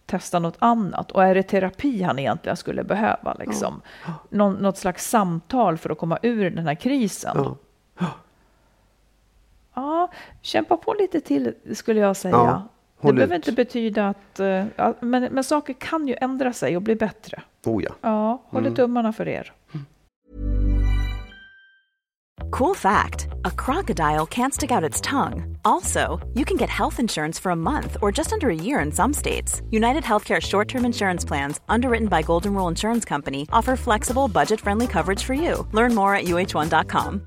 [0.06, 1.10] testa något annat?
[1.10, 3.36] Och är det terapi han egentligen skulle behöva?
[3.38, 3.82] Liksom?
[4.30, 7.32] Någon, något slags samtal för att komma ur den här krisen?
[7.34, 7.56] Ja.
[9.76, 10.10] Ja,
[10.42, 12.34] kämpa på lite till skulle jag säga.
[12.36, 12.62] Ja,
[13.00, 13.46] det håll behöver ut.
[13.48, 14.40] inte betyda att...
[14.40, 17.42] eh, ja, men, men saker kan ju ändra sig och bli bättre.
[17.64, 17.90] Oh ja.
[18.00, 19.52] Ja, håller tummarna för er.
[22.50, 25.56] Cool fact a crocodile can't stick out its tongue.
[25.64, 28.92] Also, you can get health insurance for a month or just under a year in
[28.92, 29.62] some states.
[29.70, 34.60] United Healthcare short term insurance plans, underwritten by Golden Rule Insurance Company, offer flexible, budget
[34.60, 35.66] friendly coverage for you.
[35.72, 37.26] Learn more at uh1.com.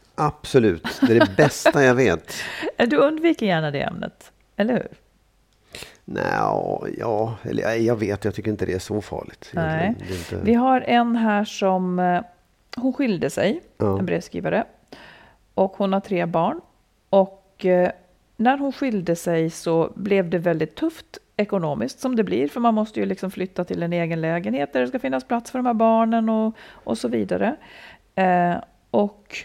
[0.21, 1.01] Absolut.
[1.01, 2.33] Det är det bästa jag vet.
[2.87, 4.87] Du undviker gärna det ämnet, eller hur?
[6.05, 6.23] Nej,
[6.99, 9.51] ja, eller ja, jag vet, jag tycker inte det är så farligt.
[9.53, 9.95] Nej.
[10.09, 10.35] inte...
[10.43, 11.99] Vi har en här som...
[11.99, 12.21] eh,
[12.77, 13.99] Hon skilde sig, Ja.
[13.99, 14.63] en brevskrivare.
[15.53, 16.61] Och hon har tre barn.
[17.09, 17.91] Och eh,
[18.37, 22.47] när hon skilde sig så blev det väldigt tufft ekonomiskt som det blir.
[22.47, 25.51] För man måste ju liksom flytta till en egen lägenhet där det ska finnas plats
[25.51, 27.55] för de här barnen och, och så vidare.
[28.15, 28.55] Eh,
[28.91, 29.37] och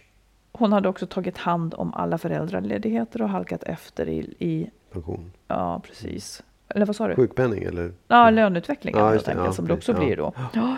[0.59, 5.33] hon hade också tagit hand om alla föräldraledigheter och halkat efter i, i Pension.
[5.49, 6.43] ja precis.
[6.69, 7.15] Eller vad sa du?
[7.15, 7.93] Sjukpenning eller?
[8.09, 9.99] Ja, löneutvecklingen Ja, helt enkelt, Ja, som det också ja.
[9.99, 10.33] blir då.
[10.53, 10.77] Ja.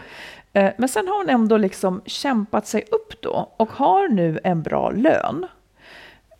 [0.52, 4.62] Eh, Men sen har hon ändå liksom kämpat sig upp då och har nu en
[4.62, 5.46] bra lön.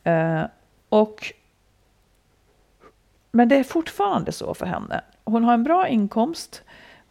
[0.04, 0.42] Eh,
[0.88, 1.32] Och
[3.32, 5.00] men det är fortfarande så för henne.
[5.24, 6.62] Hon har en bra inkomst.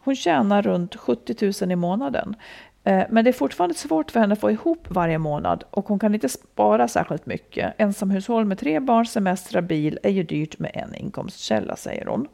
[0.04, 2.36] Hon tjänar runt 70 000 i månaden.
[2.88, 6.00] Eh, men det är fortfarande svårt för henne att få ihop varje månad och hon
[6.00, 7.74] kan inte spara särskilt mycket.
[7.78, 12.28] Ensamhushåll med tre barn, semestrar, bil är ju dyrt med en inkomstkälla, säger hon.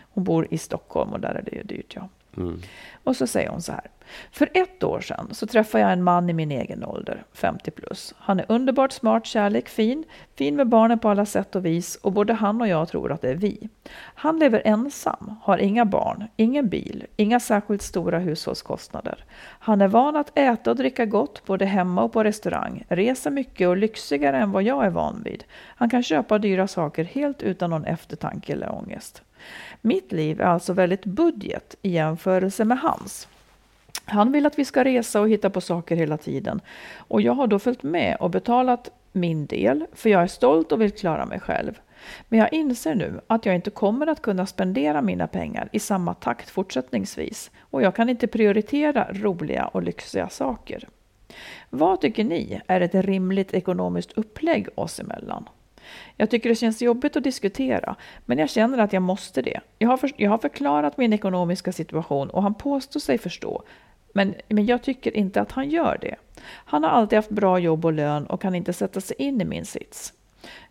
[0.00, 2.08] Hon bor i Stockholm och där är det ju dyrt, ja.
[2.36, 2.60] Mm.
[3.04, 3.90] Och så säger hon så här.
[4.30, 8.14] För ett år sedan så träffade jag en man i min egen ålder, 50 plus.
[8.18, 12.12] Han är underbart smart, kärlek, fin, fin med barnen på alla sätt och vis och
[12.12, 13.68] både han och jag tror att det är vi.
[14.14, 19.24] Han lever ensam, har inga barn, ingen bil, inga särskilt stora hushållskostnader.
[19.38, 23.68] Han är van att äta och dricka gott både hemma och på restaurang, reser mycket
[23.68, 25.44] och lyxigare än vad jag är van vid.
[25.76, 29.22] Han kan köpa dyra saker helt utan någon eftertanke eller ångest.
[29.80, 33.28] Mitt liv är alltså väldigt budget i jämförelse med hans.
[34.04, 36.60] Han vill att vi ska resa och hitta på saker hela tiden.
[36.96, 40.80] Och jag har då följt med och betalat min del, för jag är stolt och
[40.80, 41.80] vill klara mig själv.
[42.28, 46.14] Men jag inser nu att jag inte kommer att kunna spendera mina pengar i samma
[46.14, 47.50] takt fortsättningsvis.
[47.58, 50.88] Och jag kan inte prioritera roliga och lyxiga saker.
[51.70, 55.48] Vad tycker ni är ett rimligt ekonomiskt upplägg oss emellan?
[56.16, 59.60] Jag tycker det känns jobbigt att diskutera, men jag känner att jag måste det.
[59.78, 63.62] Jag har, för, jag har förklarat min ekonomiska situation och han påstår sig förstå,
[64.12, 66.14] men, men jag tycker inte att han gör det.
[66.48, 69.44] Han har alltid haft bra jobb och lön och kan inte sätta sig in i
[69.44, 70.12] min sits.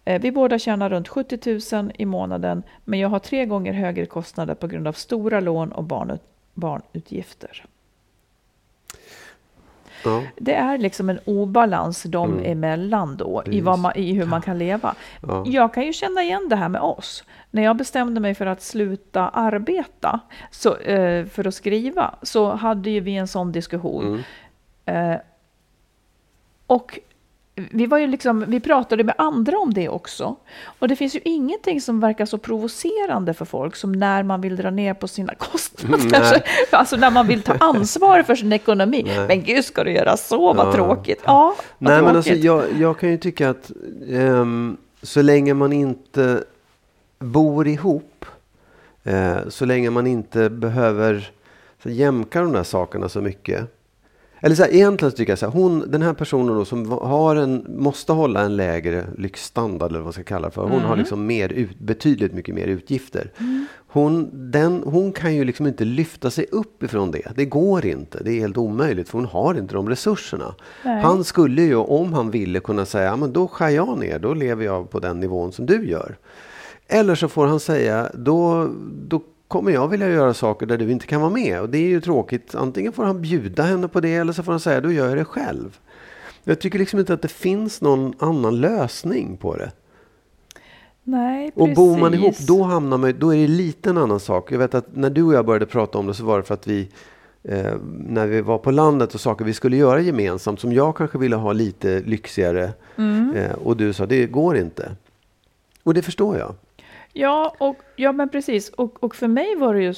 [0.06, 4.06] Eh, vi båda tjänar runt 70 000 i månaden, men jag har tre gånger högre
[4.06, 6.22] kostnader på grund av stora lån och barnut,
[6.54, 7.66] barnutgifter.
[10.06, 10.24] Ja.
[10.38, 14.58] Det är liksom en obalans dem emellan då i, vad man, i hur man kan
[14.58, 14.96] leva.
[15.22, 15.44] Ja.
[15.48, 17.24] Jag kan ju känna igen det här med oss.
[17.52, 20.20] När jag bestämde mig för att sluta arbeta
[20.52, 24.24] så, eh, för att skriva så hade ju vi en sån diskussion.
[24.86, 25.16] Eh,
[26.68, 27.00] och
[27.56, 30.36] vi, var ju liksom, vi pratade med andra om det också.
[30.80, 34.56] Och det finns ju ingenting som verkar så provocerande för folk som när man vill
[34.56, 36.44] dra ner på sina kostnader.
[36.72, 39.06] alltså när man vill ta ansvar för sin ekonomi.
[39.28, 40.54] Men gud, ska du göra så?
[40.54, 40.74] Vad Ja.
[40.74, 41.22] tråkigt.
[41.26, 42.32] Ja, vad Nej, men tråkigt.
[42.32, 43.72] alltså, jag, jag kan ju tycka att
[44.12, 46.44] ehm, så länge man inte
[47.20, 48.26] bor ihop,
[49.04, 51.30] eh, så länge man inte behöver
[51.84, 53.75] så jämka de där sakerna så mycket,
[54.40, 56.92] Eller så här, egentligen så tycker jag så här, hon, den här personen då som
[56.92, 60.62] har en, måste hålla en lägre lyxstandard eller vad man ska kalla det för.
[60.62, 60.84] Hon Mm.
[60.86, 63.32] har liksom mer ut, betydligt mycket mer utgifter.
[63.88, 67.32] Hon, den, hon kan ju liksom inte lyfta sig upp ifrån det.
[67.36, 68.24] Det går inte.
[68.24, 70.56] Det är helt omöjligt för hon har inte de resurserna.
[70.84, 71.02] Nej.
[71.02, 74.34] Han skulle ju om han ville kunna säga, ja, men då skär jag ner, då
[74.34, 76.18] lever jag på den nivån som du gör.
[76.88, 78.70] Eller så får han säga, då,
[79.08, 81.62] då kommer jag vilja göra saker där du inte kan vara med.
[81.62, 82.56] Och det är ju tråkigt.
[82.56, 85.18] Antingen får han bjuda henne på det eller så får han säga, då gör jag
[85.18, 85.80] det själv.
[86.44, 89.72] Jag tycker liksom inte att det finns någon annan lösning på det.
[91.04, 91.76] Nej, Och precis.
[91.76, 94.52] bor man ihop, då, hamnar man, då är det lite en annan sak.
[94.52, 96.54] Jag vet att när du och jag började prata om det så var det för
[96.54, 96.90] att vi,
[97.44, 97.74] eh,
[98.08, 101.36] när vi var på landet och saker vi skulle göra gemensamt, som jag kanske ville
[101.36, 102.74] ha lite lyxigare.
[102.96, 103.36] Mm.
[103.36, 104.92] Eh, och du sa, det går inte.
[105.84, 106.56] Och det förstår jag.
[107.18, 108.70] Ja, och, ja men precis.
[108.70, 109.94] Och, och för mig var det ju...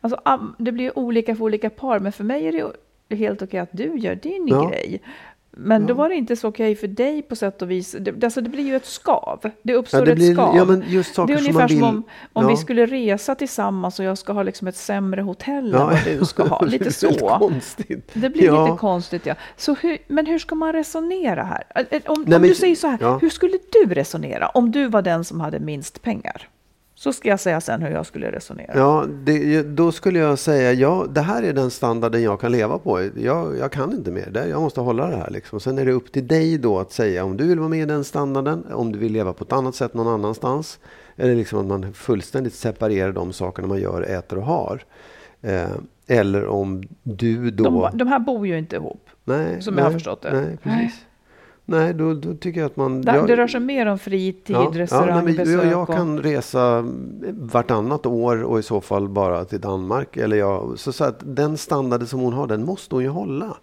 [0.00, 0.20] Alltså,
[0.58, 2.72] det blir olika för olika par, men för mig är
[3.08, 4.68] det helt okej att du gör din Ja.
[4.68, 5.02] grej.
[5.60, 7.96] Men då var det inte så okej för dig på sätt och vis.
[8.00, 9.50] Det, alltså det blir ju ett skav.
[9.62, 10.56] Det uppstår det ett blir- skav.
[10.56, 12.48] ja, men just det saker är som ungefär vill- som om, om ja.
[12.50, 15.80] vi skulle resa tillsammans och jag ska ha liksom ett sämre hotell Ja.
[15.80, 16.60] än vad du ska ha.
[16.64, 17.28] Lite Det är så.
[17.38, 18.10] konstigt.
[18.14, 18.64] Det blir Ja.
[18.66, 19.34] lite konstigt, ja.
[19.56, 21.62] Så hur, men hur ska man resonera här?
[21.74, 23.18] Om, Nej, om men- du säger så här, ja.
[23.18, 26.48] hur skulle du resonera om du var den som hade minst pengar?
[26.98, 28.72] Så ska jag säga sen hur jag skulle resonera.
[28.74, 32.78] Ja, det, då skulle jag säga, ja, det här är den standarden jag kan leva
[32.78, 33.08] på.
[33.16, 34.46] Jag, jag kan inte mer.
[34.50, 35.30] Jag måste hålla det här.
[35.30, 35.60] Liksom.
[35.60, 37.84] Sen är det upp till dig då att säga om du vill vara med i
[37.84, 40.78] den standarden, om du vill leva på ett annat sätt någon annanstans.
[41.16, 44.82] Eller liksom att man fullständigt separerar de sakerna man gör, äter och har.
[45.42, 45.68] Eh,
[46.06, 47.64] eller om du då...
[47.64, 49.10] De, de här bor ju inte ihop.
[49.24, 50.32] nej, som nej, jag har förstått det.
[50.32, 51.04] Nej, precis.
[51.70, 53.02] Nej, då, då tycker jag att man...
[53.02, 55.48] Det, jag- det rör sig mer om fritid, Ja, ja, nej, restaurangbesök.
[55.64, 56.84] jag, jag och- kan resa
[57.32, 60.16] vartannat år och i så fall bara till Danmark.
[60.16, 63.56] Eller jag, så, så att den standarden som hon har, den måste hon ju hålla.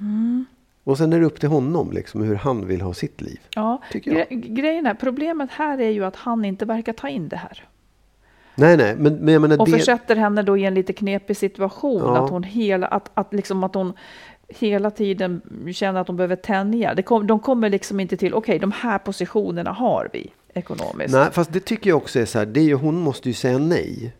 [0.00, 0.44] Mm.
[0.84, 3.40] Och sen är det upp till honom liksom, hur han vill ha sitt liv.
[3.54, 4.26] Ja, tycker jag.
[4.28, 7.64] gre- grejen är, problemet här är ju att han inte verkar ta in det här.
[8.54, 9.72] Nej, nej, men, men jag menar Och det...
[9.72, 12.02] försätter henne då i en lite knepig situation.
[12.02, 12.24] Ja.
[12.24, 13.92] Att hon hela, att, att liksom att hon
[14.50, 15.40] hela tiden
[15.72, 16.94] känner att hon behöver tänja.
[16.94, 21.14] Det kom, de kommer liksom inte till, okej, de här positionerna har vi ekonomiskt.
[21.14, 23.34] Nej, fast det tycker jag också är så här, det är ju, hon måste ju
[23.34, 24.12] säga nej.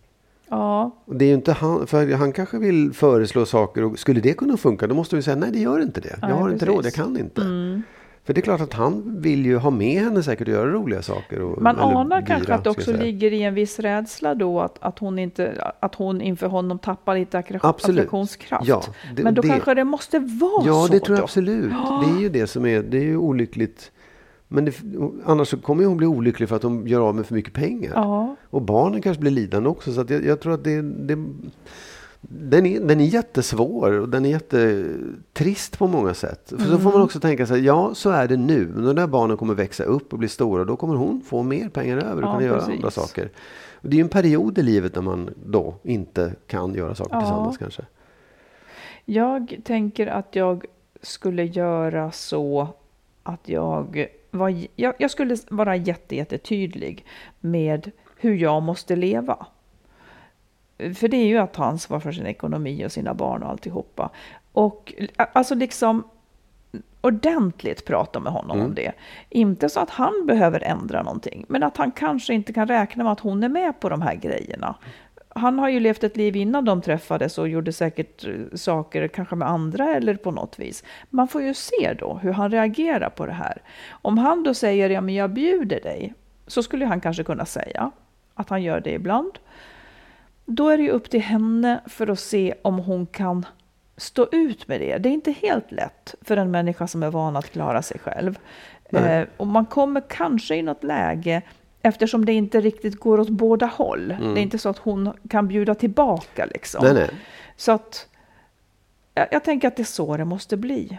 [0.49, 4.33] Ja, det är ju inte han, för han kanske vill föreslå saker och skulle det
[4.33, 6.17] kunna funka då måste vi säga nej det gör inte det.
[6.21, 6.77] Jag Nej, har inte precis.
[6.77, 7.41] råd, jag kan inte.
[7.41, 7.83] Mm.
[8.31, 11.03] För det är klart att han vill ju ha med henne säkert och göra roliga
[11.03, 11.41] saker.
[11.43, 14.77] Och, man anar dyra, kanske att det också ligger i en viss rädsla då att,
[14.81, 18.69] att, hon, inte, att hon inför honom tappar lite attraktionskraft.
[18.69, 18.83] Ja,
[19.17, 21.25] det- Men då det- kanske det måste vara Ja, så det tror jag då.
[21.25, 21.71] absolut.
[22.05, 23.93] Det är ju det som är, det är ju olyckligt.
[24.49, 24.75] Men det,
[25.25, 27.93] annars så kommer hon bli olycklig för att hon gör av med för mycket pengar.
[27.95, 29.93] Ja, Och barnen kanske blir lidande också.
[29.93, 31.17] Så jag, jag tror att det, det
[32.21, 36.53] den, är, den är jättesvår och den är jättetrist på många sätt.
[36.59, 38.67] För så får man också tänka sig, ja så är det nu.
[38.67, 41.43] Men när de där barnen kommer växa upp och bli stora, då kommer hon få
[41.43, 42.75] mer pengar över och Ja, kunna göra precis.
[42.75, 43.31] andra saker.
[43.75, 47.15] Och det är ju en period i livet när man då inte kan göra saker
[47.15, 47.21] Ja.
[47.21, 47.83] tillsammans kanske.
[49.05, 50.65] Jag tänker att jag
[51.03, 52.69] skulle göra så
[53.23, 57.05] att jag var, jag, jag skulle vara jätte, jättetydlig
[57.41, 59.47] med hur jag måste leva.
[60.95, 64.11] För det är ju att ta ansvar för sin ekonomi och sina barn och alltihopa.
[64.53, 64.95] Och
[65.33, 66.05] alltså liksom
[67.01, 68.93] ordentligt prata med honom om det.
[69.29, 73.13] Inte så att han behöver ändra någonting, men att han kanske inte kan räkna med
[73.13, 74.75] att hon är med på de här grejerna.
[75.29, 79.37] Han har ju levt ett liv innan de träffades och gjorde säkert eh, saker, kanske
[79.37, 80.85] med andra eller på något vis.
[81.11, 83.63] Man får ju se då hur han reagerar på det här.
[83.91, 86.15] Om han då säger, ja men jag bjuder dig,
[86.47, 87.91] så skulle han kanske kunna säga
[88.35, 89.39] att han gör det ibland.
[90.53, 93.47] Då är det ju upp till henne för att se om hon kan
[93.97, 94.99] stå ut med det.
[94.99, 98.39] Det är inte helt lätt för en människa som är van att klara sig själv.
[98.85, 101.43] Eh, och man kommer kanske i något läge,
[101.83, 104.09] eftersom det inte riktigt går åt båda håll.
[104.09, 106.85] Det är inte så att hon kan bjuda tillbaka liksom.
[106.85, 107.11] Nej, nej.
[107.57, 108.09] Så att
[109.15, 110.99] jag, jag tänker att det är så det måste bli.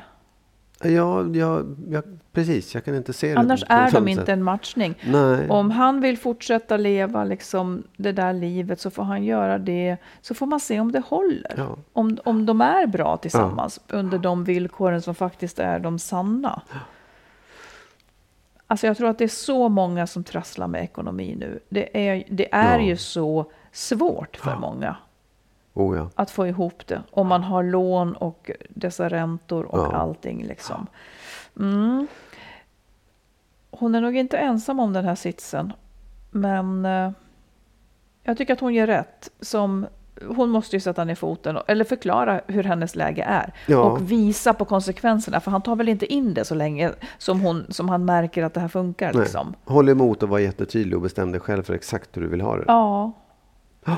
[0.84, 2.74] Ja, ja, ja, precis.
[2.76, 3.40] Jag kan inte se det.
[3.40, 4.30] Annars på är de inte sätt.
[4.30, 4.96] en matchning.
[5.06, 5.50] Nej.
[5.50, 9.98] Om han vill fortsätta leva liksom det där livet så får han göra det.
[10.22, 11.54] Så får man se om det håller.
[11.58, 11.78] Ja.
[11.94, 16.62] Om, om de är bra tillsammans under de villkoren som faktiskt är de sanna.
[18.68, 21.60] Alltså jag tror att det är så många som trasslar med ekonomi nu.
[21.70, 22.86] Det är, det är Ja.
[22.86, 24.96] ju så svårt för många
[25.74, 26.10] Oh, ja.
[26.16, 27.02] att få ihop det.
[27.12, 29.92] Om man har lån och dessa räntor och Ja.
[29.96, 30.88] allting liksom.
[31.60, 32.08] Mm.
[33.72, 35.74] Hon är nog inte ensam om den här sitsen.
[36.32, 37.12] Men eh,
[38.24, 39.86] jag tycker att hon gör rätt som
[40.36, 43.80] hon måste ju sätta ner foten och- eller förklara hur hennes läge är Ja.
[43.84, 47.66] och visa på konsekvenserna, för han tar väl inte in det så länge som, hon,
[47.70, 49.14] som han märker att det här funkar.
[49.14, 49.22] Nej.
[49.22, 49.54] Liksom.
[49.66, 52.58] Håll emot och var jättetydlig och bestäm dig själv för exakt hur du vill ha
[52.58, 52.64] det.
[52.68, 53.12] Ja,
[53.88, 53.96] Eh,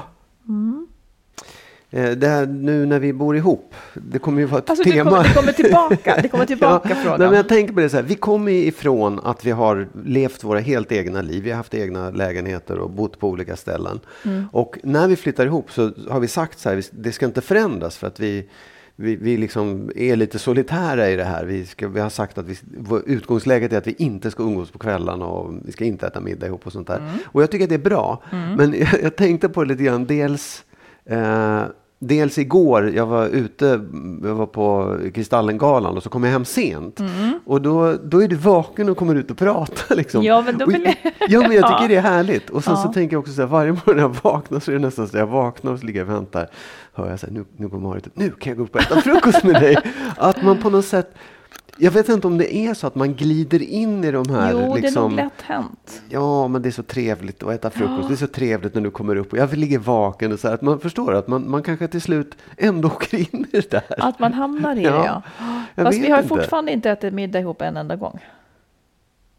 [1.93, 5.09] Det här, nu när vi bor ihop, det kommer ju vara ett alltså det tema.
[5.09, 7.19] kommer, det kommer tillbaka, det kommer tillbaka Ja, frågan.
[7.19, 10.43] nej, men jag tänker på det så här, vi kommer ifrån att vi har levt
[10.43, 11.43] våra helt egna liv.
[11.43, 13.99] Vi har haft egna lägenheter och bott på olika ställen.
[14.25, 14.45] Mm.
[14.51, 17.97] Och när vi flyttar ihop så har vi sagt så här, det ska inte förändras
[17.97, 18.49] för att vi
[18.95, 21.45] vi, vi liksom är lite solitära i det här.
[21.45, 22.55] Vi, ska, vi har sagt att vi,
[23.05, 26.47] utgångsläget är att vi inte ska umgås på kvällarna och vi ska inte äta middag
[26.47, 26.97] ihop och sånt där.
[26.97, 27.09] Mm.
[27.25, 28.23] Och jag tycker att det är bra.
[28.31, 30.05] Men jag, jag tänkte på det lite grann.
[30.05, 30.63] Dels
[31.05, 31.63] eh,
[32.07, 33.65] Dels igår, jag var ute,
[34.23, 36.99] jag var på Kristallengalan och så kom jag hem sent.
[37.45, 39.95] Och då, då är du vaken och kommer ut och pratar.
[39.95, 40.19] Liksom.
[40.21, 40.27] Mm.
[40.27, 42.49] Ja, men då vill jag- ja, men jag tycker det är härligt.
[42.49, 42.93] Och sen så Ja.
[42.93, 45.15] tänker jag också så här, varje morgon när jag vaknar så är det nästan så
[45.17, 46.47] att jag vaknar och så ligger jag och väntar.
[46.93, 48.81] Hör jag så här, nu, nu går Marit ut, nu kan jag gå upp och
[48.81, 49.77] äta frukost med dig.
[50.17, 51.13] Att man på något sätt,
[51.77, 54.57] jag vet inte om det är så att man glider in i de här jo,
[54.57, 56.01] det är nog liksom, lätt hänt.
[56.09, 58.07] Ja, men det är så trevligt att äta frukost.
[58.07, 60.55] Det är så trevligt när du kommer upp och jag ligger vaken och så här,
[60.55, 63.83] att man förstår att man, man kanske till slut ändå åker in i det där.
[63.97, 65.21] Att man hamnar i Ja, det, ja.
[65.75, 66.29] jag Fast vi har inte.
[66.29, 68.19] fortfarande inte ätit middag ihop en enda gång.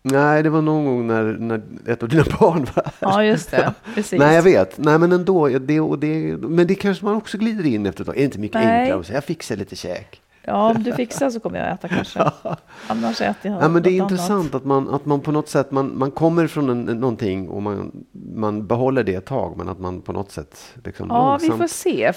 [0.03, 2.93] Nej, det var någon gång när, när ett av dina barn var här.
[2.99, 3.75] Ja, just det.
[3.95, 4.19] Precis.
[4.19, 4.79] Nej, jag vet.
[4.79, 5.51] Nej, men ändå.
[5.51, 8.17] ja, Det, och det, men det kanske man också glider in efter ett tag.
[8.17, 8.81] Är det inte mycket Nej.
[8.81, 10.21] enklare att säga jag fixar lite käk?
[10.47, 12.31] Ja, om du fixar så kommer jag äta kanske.
[12.87, 14.55] Annars äter jag Ja, men det är intressant annat.
[14.55, 18.05] att man, att man på något sätt man, man kommer från en, någonting och man,
[18.35, 21.71] man behåller det ett tag, men att man på något sätt liksom Ja, vi långsamt...
[21.71, 22.13] får se.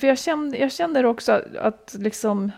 [0.00, 2.52] För jag känner, jag känner också att liksom...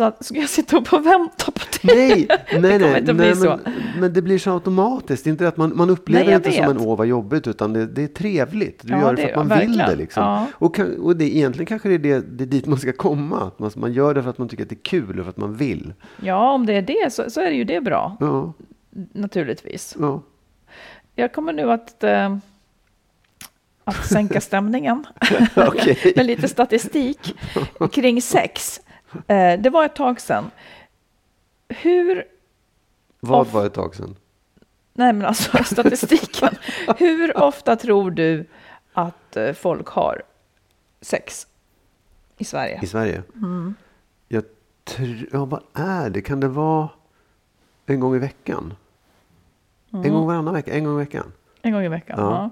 [0.00, 1.94] Alltså, ska jag sitta upp och vänta på det?
[1.94, 3.58] Nej, nej, kommer nej, inte bli nej så.
[3.64, 5.24] men, men det blir så automatiskt.
[5.24, 7.46] Det är inte att man, man upplever Nej, det inte som en åh vad jobbigt,
[7.46, 8.80] utan det, det är trevligt.
[8.82, 9.90] Du Ja, gör det det för att man vill verkligen.
[9.90, 9.96] det.
[9.96, 10.22] Liksom.
[10.22, 10.46] Ja.
[10.54, 13.40] Och, kan, och det, egentligen kanske det är, det, det är dit man ska komma.
[13.46, 15.30] Att man, man gör det för att man tycker att det är kul och för
[15.30, 15.92] att man vill.
[16.22, 18.52] Ja, om det är det så, så är det ju det bra, Ja,
[19.12, 19.96] naturligtvis.
[20.00, 20.22] ja.
[21.14, 22.36] Jag kommer nu att, eh,
[23.84, 25.04] att sänka stämningen
[26.16, 27.34] med lite statistik
[27.92, 28.80] kring sex.
[29.26, 30.50] Eh, det var ett tag sedan.
[31.68, 32.24] Hur
[33.20, 33.52] Vad Off.
[33.52, 34.16] var ett tag sedan?
[34.94, 36.48] Nej, men alltså statistiken.
[36.98, 38.46] Hur ofta tror du
[38.92, 40.22] att eh, folk har
[41.00, 41.46] sex
[42.38, 42.80] i Sverige?
[42.82, 43.22] I Sverige?
[43.36, 43.74] Mm.
[44.28, 44.44] Jag
[44.84, 46.20] tr- ja, vad är det?
[46.22, 46.88] Kan det vara
[47.86, 48.74] en gång i veckan?
[49.92, 50.04] Mm.
[50.06, 50.72] En gång varannan vecka?
[50.72, 51.32] En gång i veckan?
[51.62, 52.18] En gång i veckan.
[52.20, 52.30] Ja.
[52.32, 52.50] Ja.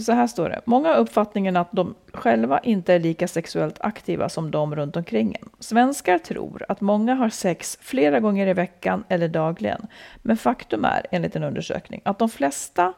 [0.00, 0.60] Så här står det.
[0.64, 5.36] Många har uppfattningen att de själva inte är lika sexuellt aktiva som de runt omkring
[5.40, 5.48] en.
[5.58, 9.86] Svenskar tror att många har sex flera gånger i veckan eller dagligen.
[10.22, 12.92] Men faktum är, enligt en undersökning, att de flesta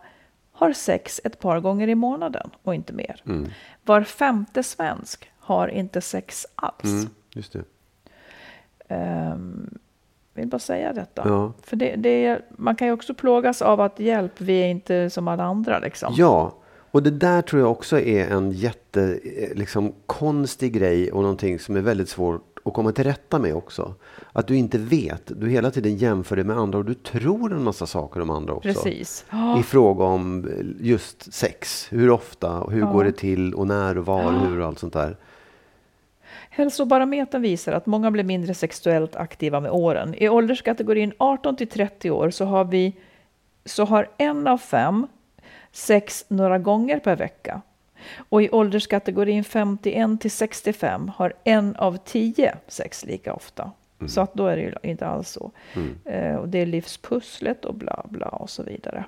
[0.53, 3.23] har sex ett par gånger i månaden och inte mer.
[3.27, 3.51] Mm.
[3.85, 6.85] Var femte svensk har inte sex alls.
[6.85, 7.65] Mm, just det.
[8.89, 9.79] Ehm,
[10.35, 11.23] vill bara säga detta.
[11.29, 11.53] Ja.
[11.63, 15.11] För det, det är, man kan ju också plågas av att hjälp, vi är inte
[15.11, 15.79] som alla andra.
[15.79, 16.15] Liksom.
[16.17, 16.55] Ja,
[16.93, 21.59] och det där tror jag också är en jätte, eh, liksom, konstig grej och någonting
[21.59, 23.95] som är väldigt svårt att komma till rätta med också.
[24.33, 27.63] Att du inte vet, du hela tiden jämför dig med andra och du tror en
[27.63, 28.69] massa saker om andra också.
[28.73, 29.25] Precis.
[29.59, 32.93] I fråga om eh, just sex, hur ofta, hur Ja.
[32.93, 35.17] går det till och när och var och hur och allt sånt där.
[36.51, 40.15] Hälsobarometern visar att många blir mindre sexuellt aktiva med åren.
[40.15, 42.97] I ålderskategorin 18 till 30 år så har, vi,
[43.65, 45.07] så har en av fem
[45.73, 47.63] sex några gånger per vecka.
[48.29, 53.73] Och i ålderskategorin 51 till 65 har en av tio sex lika ofta.
[54.07, 55.51] Så att då är det ju inte alls så.
[56.05, 59.05] Eh, och det är livspusslet och bla bla och så vidare.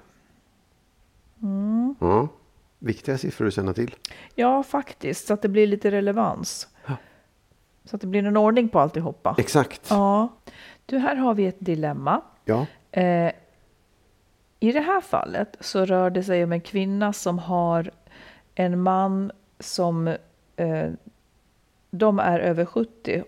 [1.98, 2.28] Ja,
[2.78, 3.94] viktiga siffror att känna till.
[4.34, 5.26] Ja, faktiskt.
[5.26, 6.68] Så att det blir lite relevans.
[7.84, 9.34] Så att det blir en ordning på alltihopa.
[9.38, 9.86] Exakt.
[9.90, 10.28] Ja.
[10.86, 12.20] Du, här har vi ett dilemma.
[12.44, 12.66] Ja.
[12.90, 13.32] Eh,
[14.60, 17.90] I det här fallet så rör det sig om en kvinna som har
[18.54, 20.08] en man som
[20.56, 20.90] eh,
[21.90, 23.24] de är över 70.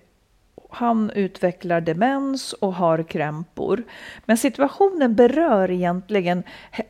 [0.70, 3.82] Han utvecklar demens och har krämpor.
[4.24, 6.42] Men situationen berör egentligen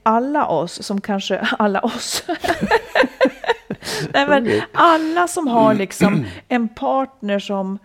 [0.02, 2.24] alla oss som kanske, alla oss.
[4.12, 7.78] Nej, men alla som har liksom en partner som,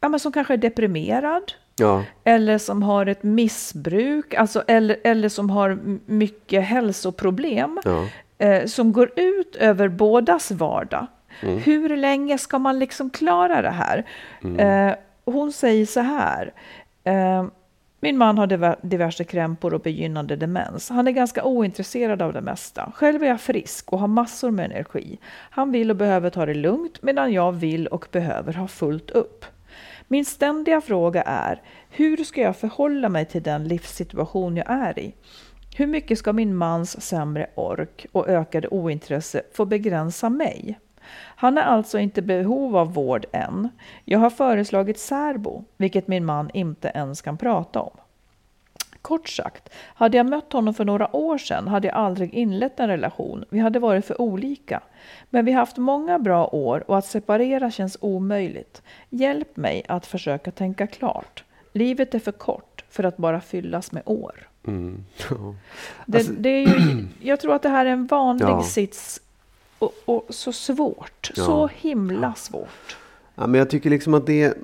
[0.00, 2.02] ja, men som kanske är deprimerad Ja.
[2.24, 8.04] eller som har ett missbruk, alltså, eller, eller som har mycket hälsoproblem Ja.
[8.38, 11.06] eh, som går ut över bådas vardag.
[11.40, 14.04] Hur länge ska man liksom klara det här?
[14.58, 16.52] Eh, hon säger så här.
[17.04, 17.44] Eh,
[18.00, 20.90] Min man har diver- diverse krämpor och begynnande demens.
[20.90, 22.92] Han är ganska ointresserad av det mesta.
[22.94, 25.18] Själv är jag frisk och har massor med energi.
[25.50, 29.44] Han vill och behöver ta det lugnt medan jag vill och behöver ha fullt upp.
[30.08, 35.14] Min ständiga fråga är, hur ska jag förhålla mig till den livssituation jag är i?
[35.76, 40.78] Hur mycket ska min mans sämre ork och ökade ointresse få begränsa mig?
[41.36, 43.68] Han är alltså inte i behov av vård än.
[44.04, 47.96] Jag har föreslagit särbo, vilket min man inte ens kan prata om.
[49.06, 52.88] Kort sagt, hade jag mött honom för några år sedan hade jag aldrig inlett en
[52.88, 53.44] relation.
[53.50, 54.80] Vi hade varit för olika.
[55.30, 58.82] Men vi har haft många bra år och att separera känns omöjligt.
[59.10, 61.44] Hjälp mig att försöka tänka klart.
[61.72, 64.48] Livet är för kort för att bara fyllas med år.
[64.66, 65.04] Mm.
[65.30, 65.54] Ja.
[66.06, 68.62] Det, Alltså- det är ju, jag tror att det här är en vanlig Ja.
[68.62, 69.20] sits
[69.78, 71.30] och, och så svårt.
[71.36, 71.44] Ja.
[71.44, 72.96] Så himla svårt.
[73.34, 74.54] Ja, men jag tycker liksom att det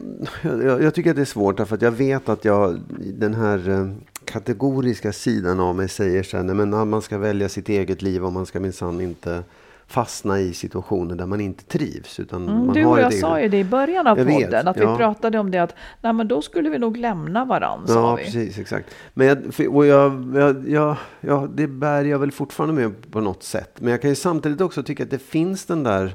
[0.42, 3.68] jag, jag tycker att det är svårt därför att jag vet att jag den här
[3.68, 3.88] eh,
[4.24, 8.24] kategoriska sidan av mig säger så här, nej, men man ska välja sitt eget liv
[8.24, 9.42] och man ska minsann inte
[9.86, 12.20] fastna i situationer där man inte trivs.
[12.20, 14.44] Utan Mm, man du och jag eget- sa ju det i början av Jag vet,
[14.44, 14.96] podden, att vi ja.
[14.96, 18.24] pratade om det att nej, men då skulle vi nog lämna varandra, Ja, vi.
[18.24, 18.90] precis, exakt.
[19.14, 19.38] Men jag,
[19.76, 23.70] och jag, jag, jag, ja, det bär jag väl fortfarande med på något sätt.
[23.78, 26.14] Men jag kan ju samtidigt också tycka att det finns den där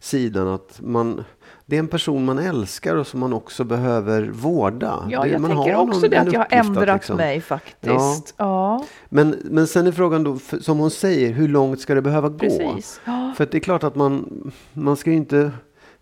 [0.00, 1.24] sidan att man,
[1.70, 5.06] det är en person man älskar och som man också behöver vårda.
[5.10, 7.40] Ja, det, jag man tänker har också någon- det att jag har ändrat liksom- mig
[7.40, 8.34] faktiskt.
[8.36, 12.02] Ja, Men, men sen är frågan då, för- som hon säger, hur långt ska det
[12.02, 12.38] behöva gå?
[12.38, 13.00] precis.
[13.04, 13.32] Ja.
[13.36, 14.42] För det är klart att man,
[14.72, 15.50] man ska ju inte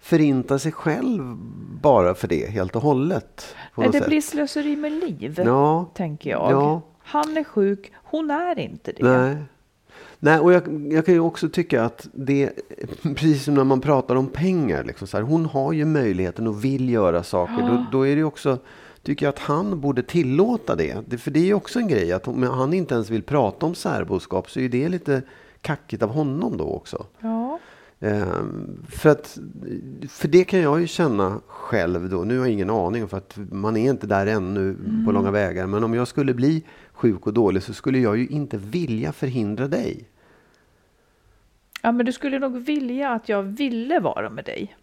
[0.00, 1.36] förinta sig själv
[1.82, 3.54] bara för det helt och hållet.
[3.74, 4.06] Nej, det sätt.
[4.08, 6.50] blir slöseri med liv, Ja, tänker jag.
[6.52, 6.82] Ja.
[7.04, 9.02] Han är sjuk, hon är inte det.
[9.18, 9.36] Nej.
[10.18, 12.52] Nej, och jag, jag kan ju också tycka att det,
[13.02, 16.64] precis som när man pratar om pengar, liksom så här, hon har ju möjligheten och
[16.64, 17.68] vill göra saker.
[17.68, 18.58] Då, då är det också,
[19.02, 20.96] tycker jag att han borde tillåta det.
[21.06, 21.18] det.
[21.18, 23.74] För det är ju också en grej, att om han inte ens vill prata om
[23.74, 25.22] särboskap så är det lite
[25.60, 27.06] kackigt av honom då också.
[27.20, 27.58] Ja.
[28.00, 29.38] Ehm, för, att,
[30.08, 32.24] för det kan jag ju känna själv då.
[32.24, 35.66] Nu har jag ingen aning för att man är inte där ännu på långa vägar.
[35.66, 39.68] Men om jag skulle bli sjuk och dålig så skulle jag ju inte vilja förhindra
[39.68, 40.08] dig.
[41.82, 44.76] ja, men du skulle nog vilja att jag ville vara med dig.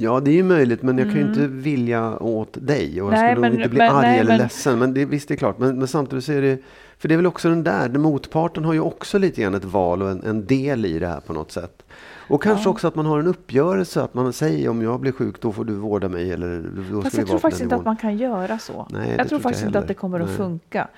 [0.00, 3.02] Ja, det är ju möjligt, men jag kan ju inte vilja åt dig.
[3.02, 3.20] Och jag Mm.
[3.20, 4.78] Nej, skulle men- inte bli men- arg nej, eller men- ledsen.
[4.78, 5.58] Men det, visst, det är klart.
[5.58, 6.58] Men, men samtidigt så är det...
[6.98, 9.64] För det är väl också den där, den motparten har ju också lite grann ett
[9.64, 11.82] val och en, en del i det här på något sätt.
[12.28, 15.40] Och kanske också att man har en uppgörelse, att man säger om jag blir sjuk
[15.40, 16.30] då får du vårda mig.
[16.32, 18.86] Eller då Fast jag tror faktiskt inte att man kan göra så.
[18.90, 20.36] Nej, jag tror faktiskt jag inte att det kommer att Nej.
[20.36, 20.88] funka.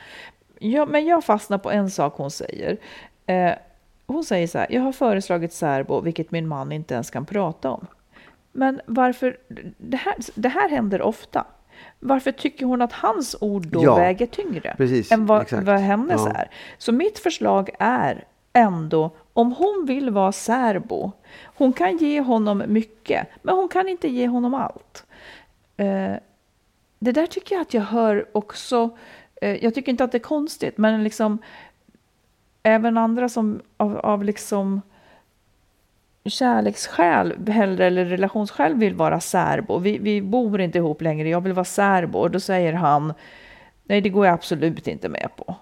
[0.59, 2.77] Ja, men jag fastnar på en sak hon säger.
[3.27, 3.51] Eh,
[4.07, 7.71] hon säger så här, jag har föreslagit särbo, vilket min man inte ens kan prata
[7.71, 7.87] om.
[8.53, 9.37] Men varför,
[9.79, 11.45] det här, det här händer ofta.
[12.01, 15.67] Varför tycker hon att hans ord då Ja, väger tyngre precis, än vad, exakt.
[15.67, 16.33] vad hennes Ja.
[16.33, 16.51] är?
[16.79, 21.13] Så mitt förslag är ändå, om hon vill vara särbo,
[21.45, 25.07] hon kan ge honom mycket, men hon kan inte ge honom allt.
[25.77, 26.13] Eh,
[26.99, 28.91] det där tycker jag att jag hör också.
[29.43, 31.39] Eh, jag tycker inte att det är konstigt, men liksom
[32.63, 34.81] även andra som av, av liksom
[36.25, 39.79] kärleksskäl hellre eller relationsskäl vill vara särbo.
[39.79, 42.18] Vi, vi bor inte ihop längre, jag vill vara särbo.
[42.18, 43.14] Och då säger han,
[43.85, 45.57] nej det går jag absolut inte med på.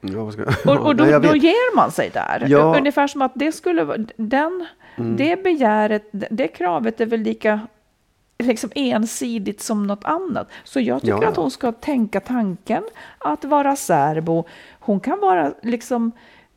[0.00, 0.42] Ja, ska...
[0.42, 2.46] Och, och då, Nej, då ger man sig där.
[2.48, 2.62] Ja.
[2.62, 2.78] Mm.
[2.78, 4.66] Ungefär som att det skulle den,
[4.96, 7.60] det begäret, det, kravet är väl lika
[8.38, 10.48] liksom ensidigt som något annat.
[10.64, 11.28] Så jag tycker ja.
[11.28, 12.84] att hon ska tänka tanken
[13.18, 14.44] att vara särbo.
[14.80, 16.12] Hon kan vara liksom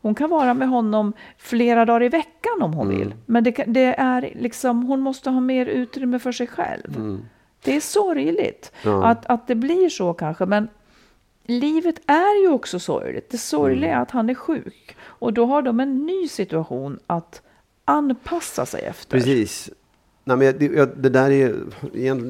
[0.08, 3.00] hon kan vara med honom flera dagar i veckan om hon Mm.
[3.00, 3.14] vill.
[3.26, 7.20] Men det, det är liksom, hon måste ha mer utrymme för sig själv.
[7.64, 8.96] Det är sorgligt Mm.
[8.98, 9.06] Ja.
[9.06, 10.46] att, att det blir så kanske.
[10.46, 10.68] Men
[11.46, 13.30] livet är ju också sorgligt.
[13.30, 13.98] Det sorgliga Mm.
[14.00, 14.96] är att han är sjuk.
[15.04, 17.42] Och då har de en ny situation att
[17.86, 19.18] anpassa sig efter.
[19.18, 19.70] Precis.
[20.28, 21.56] Nej, men det, det där är,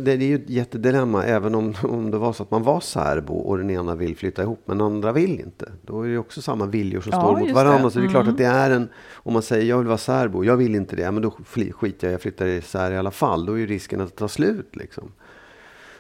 [0.04, 3.34] det är ju ett jättedilemma även om, om det var så att man var särbo
[3.34, 5.72] och den ena vill flytta ihop men den andra vill inte.
[5.82, 7.84] Då är det också samma viljor som Ja, står mot varandra.
[7.86, 7.92] det.
[7.92, 8.32] Så det är klart Mm.
[8.34, 11.02] att det är en, om man säger jag vill vara särbo, jag vill inte det,
[11.02, 13.46] ja, men då skiter jag jag flyttar isär i alla fall.
[13.46, 15.12] Då är ju risken att det tar slut liksom.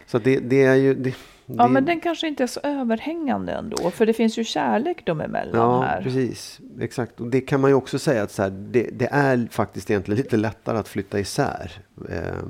[0.06, 0.94] Så det, det är ju...
[0.94, 1.16] Det,
[1.50, 3.90] Ja, det, men den kanske inte är så överhängande ändå.
[3.92, 6.02] För det finns ju kärlek dem emellan Ja, här.
[6.02, 6.60] precis.
[6.80, 7.22] Exakt.
[7.22, 10.18] Och det kan man ju också säga att så här, det, det är faktiskt egentligen
[10.18, 11.72] lite lättare att flytta isär.
[12.10, 12.44] Eh,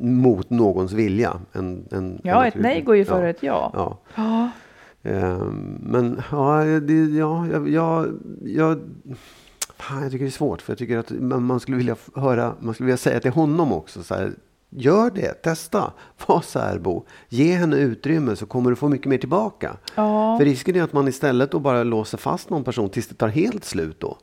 [0.00, 1.40] mot någons vilja.
[1.52, 3.70] Än, än Ja, ett nej går ju före ja, ett ja.
[3.74, 3.98] Ja.
[4.14, 4.50] Ja.
[5.10, 5.44] Eh,
[5.80, 8.06] men ja, det, ja, jag, jag,
[8.44, 8.80] jag,
[10.00, 10.62] jag tycker det är svårt.
[10.62, 13.72] För jag tycker att man man skulle vilja höra, man skulle vilja säga till honom
[13.72, 14.02] också.
[14.02, 14.32] Så här,
[14.76, 15.92] Gör det, testa.
[16.26, 17.04] Var särbo.
[17.28, 19.76] Ge henne utrymme så kommer du få mycket mer tillbaka.
[19.94, 20.38] Ja.
[20.38, 23.28] För risken är att man istället då bara låser fast någon person tills det tar
[23.28, 24.18] helt slut då.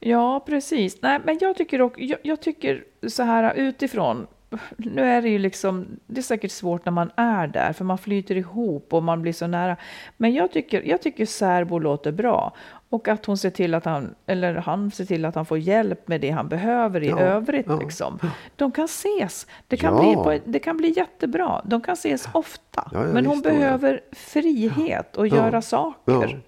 [0.00, 1.02] Ja, precis.
[1.02, 4.26] Nej, men jag tycker, också, jag, jag tycker så här utifrån,
[4.76, 7.98] nu är det ju liksom, det är säkert svårt när man är där, för man
[7.98, 9.76] flyter ihop och man blir så nära.
[10.16, 12.52] Men jag tycker, jag tycker särbo låter bra.
[12.88, 16.08] Och att hon ser till att han, eller han ser till att han får hjälp
[16.08, 17.66] med det han behöver i Ja, övrigt.
[17.68, 17.78] ja.
[17.80, 18.18] Liksom.
[18.56, 19.46] De kan ses.
[19.68, 20.02] Det kan, Ja.
[20.02, 21.62] bli på, det kan bli jättebra.
[21.64, 22.90] De kan ses ofta.
[22.92, 26.40] Men hon behöver frihet och göra saker.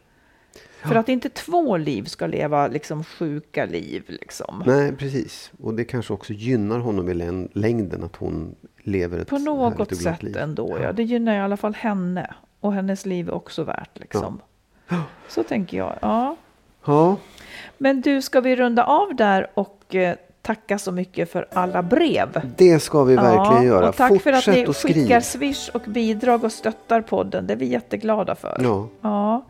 [0.83, 4.03] För att inte två liv ska leva liksom sjuka liv.
[4.07, 4.63] Liksom.
[4.67, 5.53] Nej, precis.
[5.63, 9.97] Och det kanske också gynnar honom i län- längden att hon lever ett På något
[9.97, 10.37] sätt liv.
[10.37, 10.79] ändå.
[10.83, 10.93] Ja.
[10.93, 12.35] Det gynnar i alla fall henne.
[12.61, 13.99] Och hennes liv är också värt.
[13.99, 14.41] Liksom.
[15.29, 15.93] Så tänker jag.
[16.01, 16.37] Ja.
[16.85, 17.17] Ja,
[17.79, 22.41] Men du, ska vi runda av där och eh, tacka så mycket för alla brev?
[22.57, 23.89] det ska vi verkligen göra.
[23.89, 25.01] Och tack för att Fortsätt ni att skriva.
[25.01, 27.47] skickar swish och bidrag och stöttar podden.
[27.47, 28.61] Det är vi jätteglada för.
[28.63, 28.89] Ja.
[29.01, 29.45] Ja.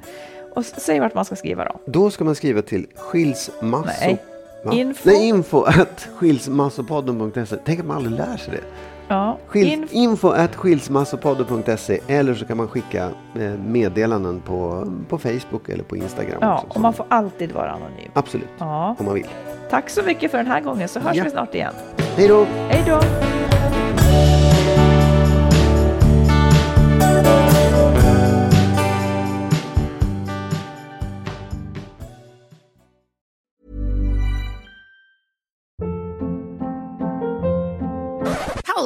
[0.54, 1.80] Och säg vart man ska skriva då.
[1.86, 3.90] Då ska man skriva till skilsmasso...
[4.00, 4.22] Nej.
[4.64, 4.72] Va?
[4.72, 5.08] Info.
[5.10, 5.64] Nej, info
[6.16, 7.56] skilsmassopodden.se.
[7.64, 8.64] Tänk att man aldrig lär sig det.
[9.08, 9.38] Ja.
[9.46, 15.68] Skils, Inf- info at skilsmassopodden.se eller så kan man skicka eh, meddelanden på, på Facebook
[15.68, 16.38] eller på Instagram.
[16.40, 18.10] ja, också, och man får alltid vara anonym.
[18.14, 18.96] Absolut, Ja.
[18.98, 19.26] om man vill.
[19.70, 21.24] Tack så mycket för den här gången så hörs Ja.
[21.24, 21.72] vi snart igen.
[22.16, 22.46] Hej då!
[22.68, 23.00] Hej då!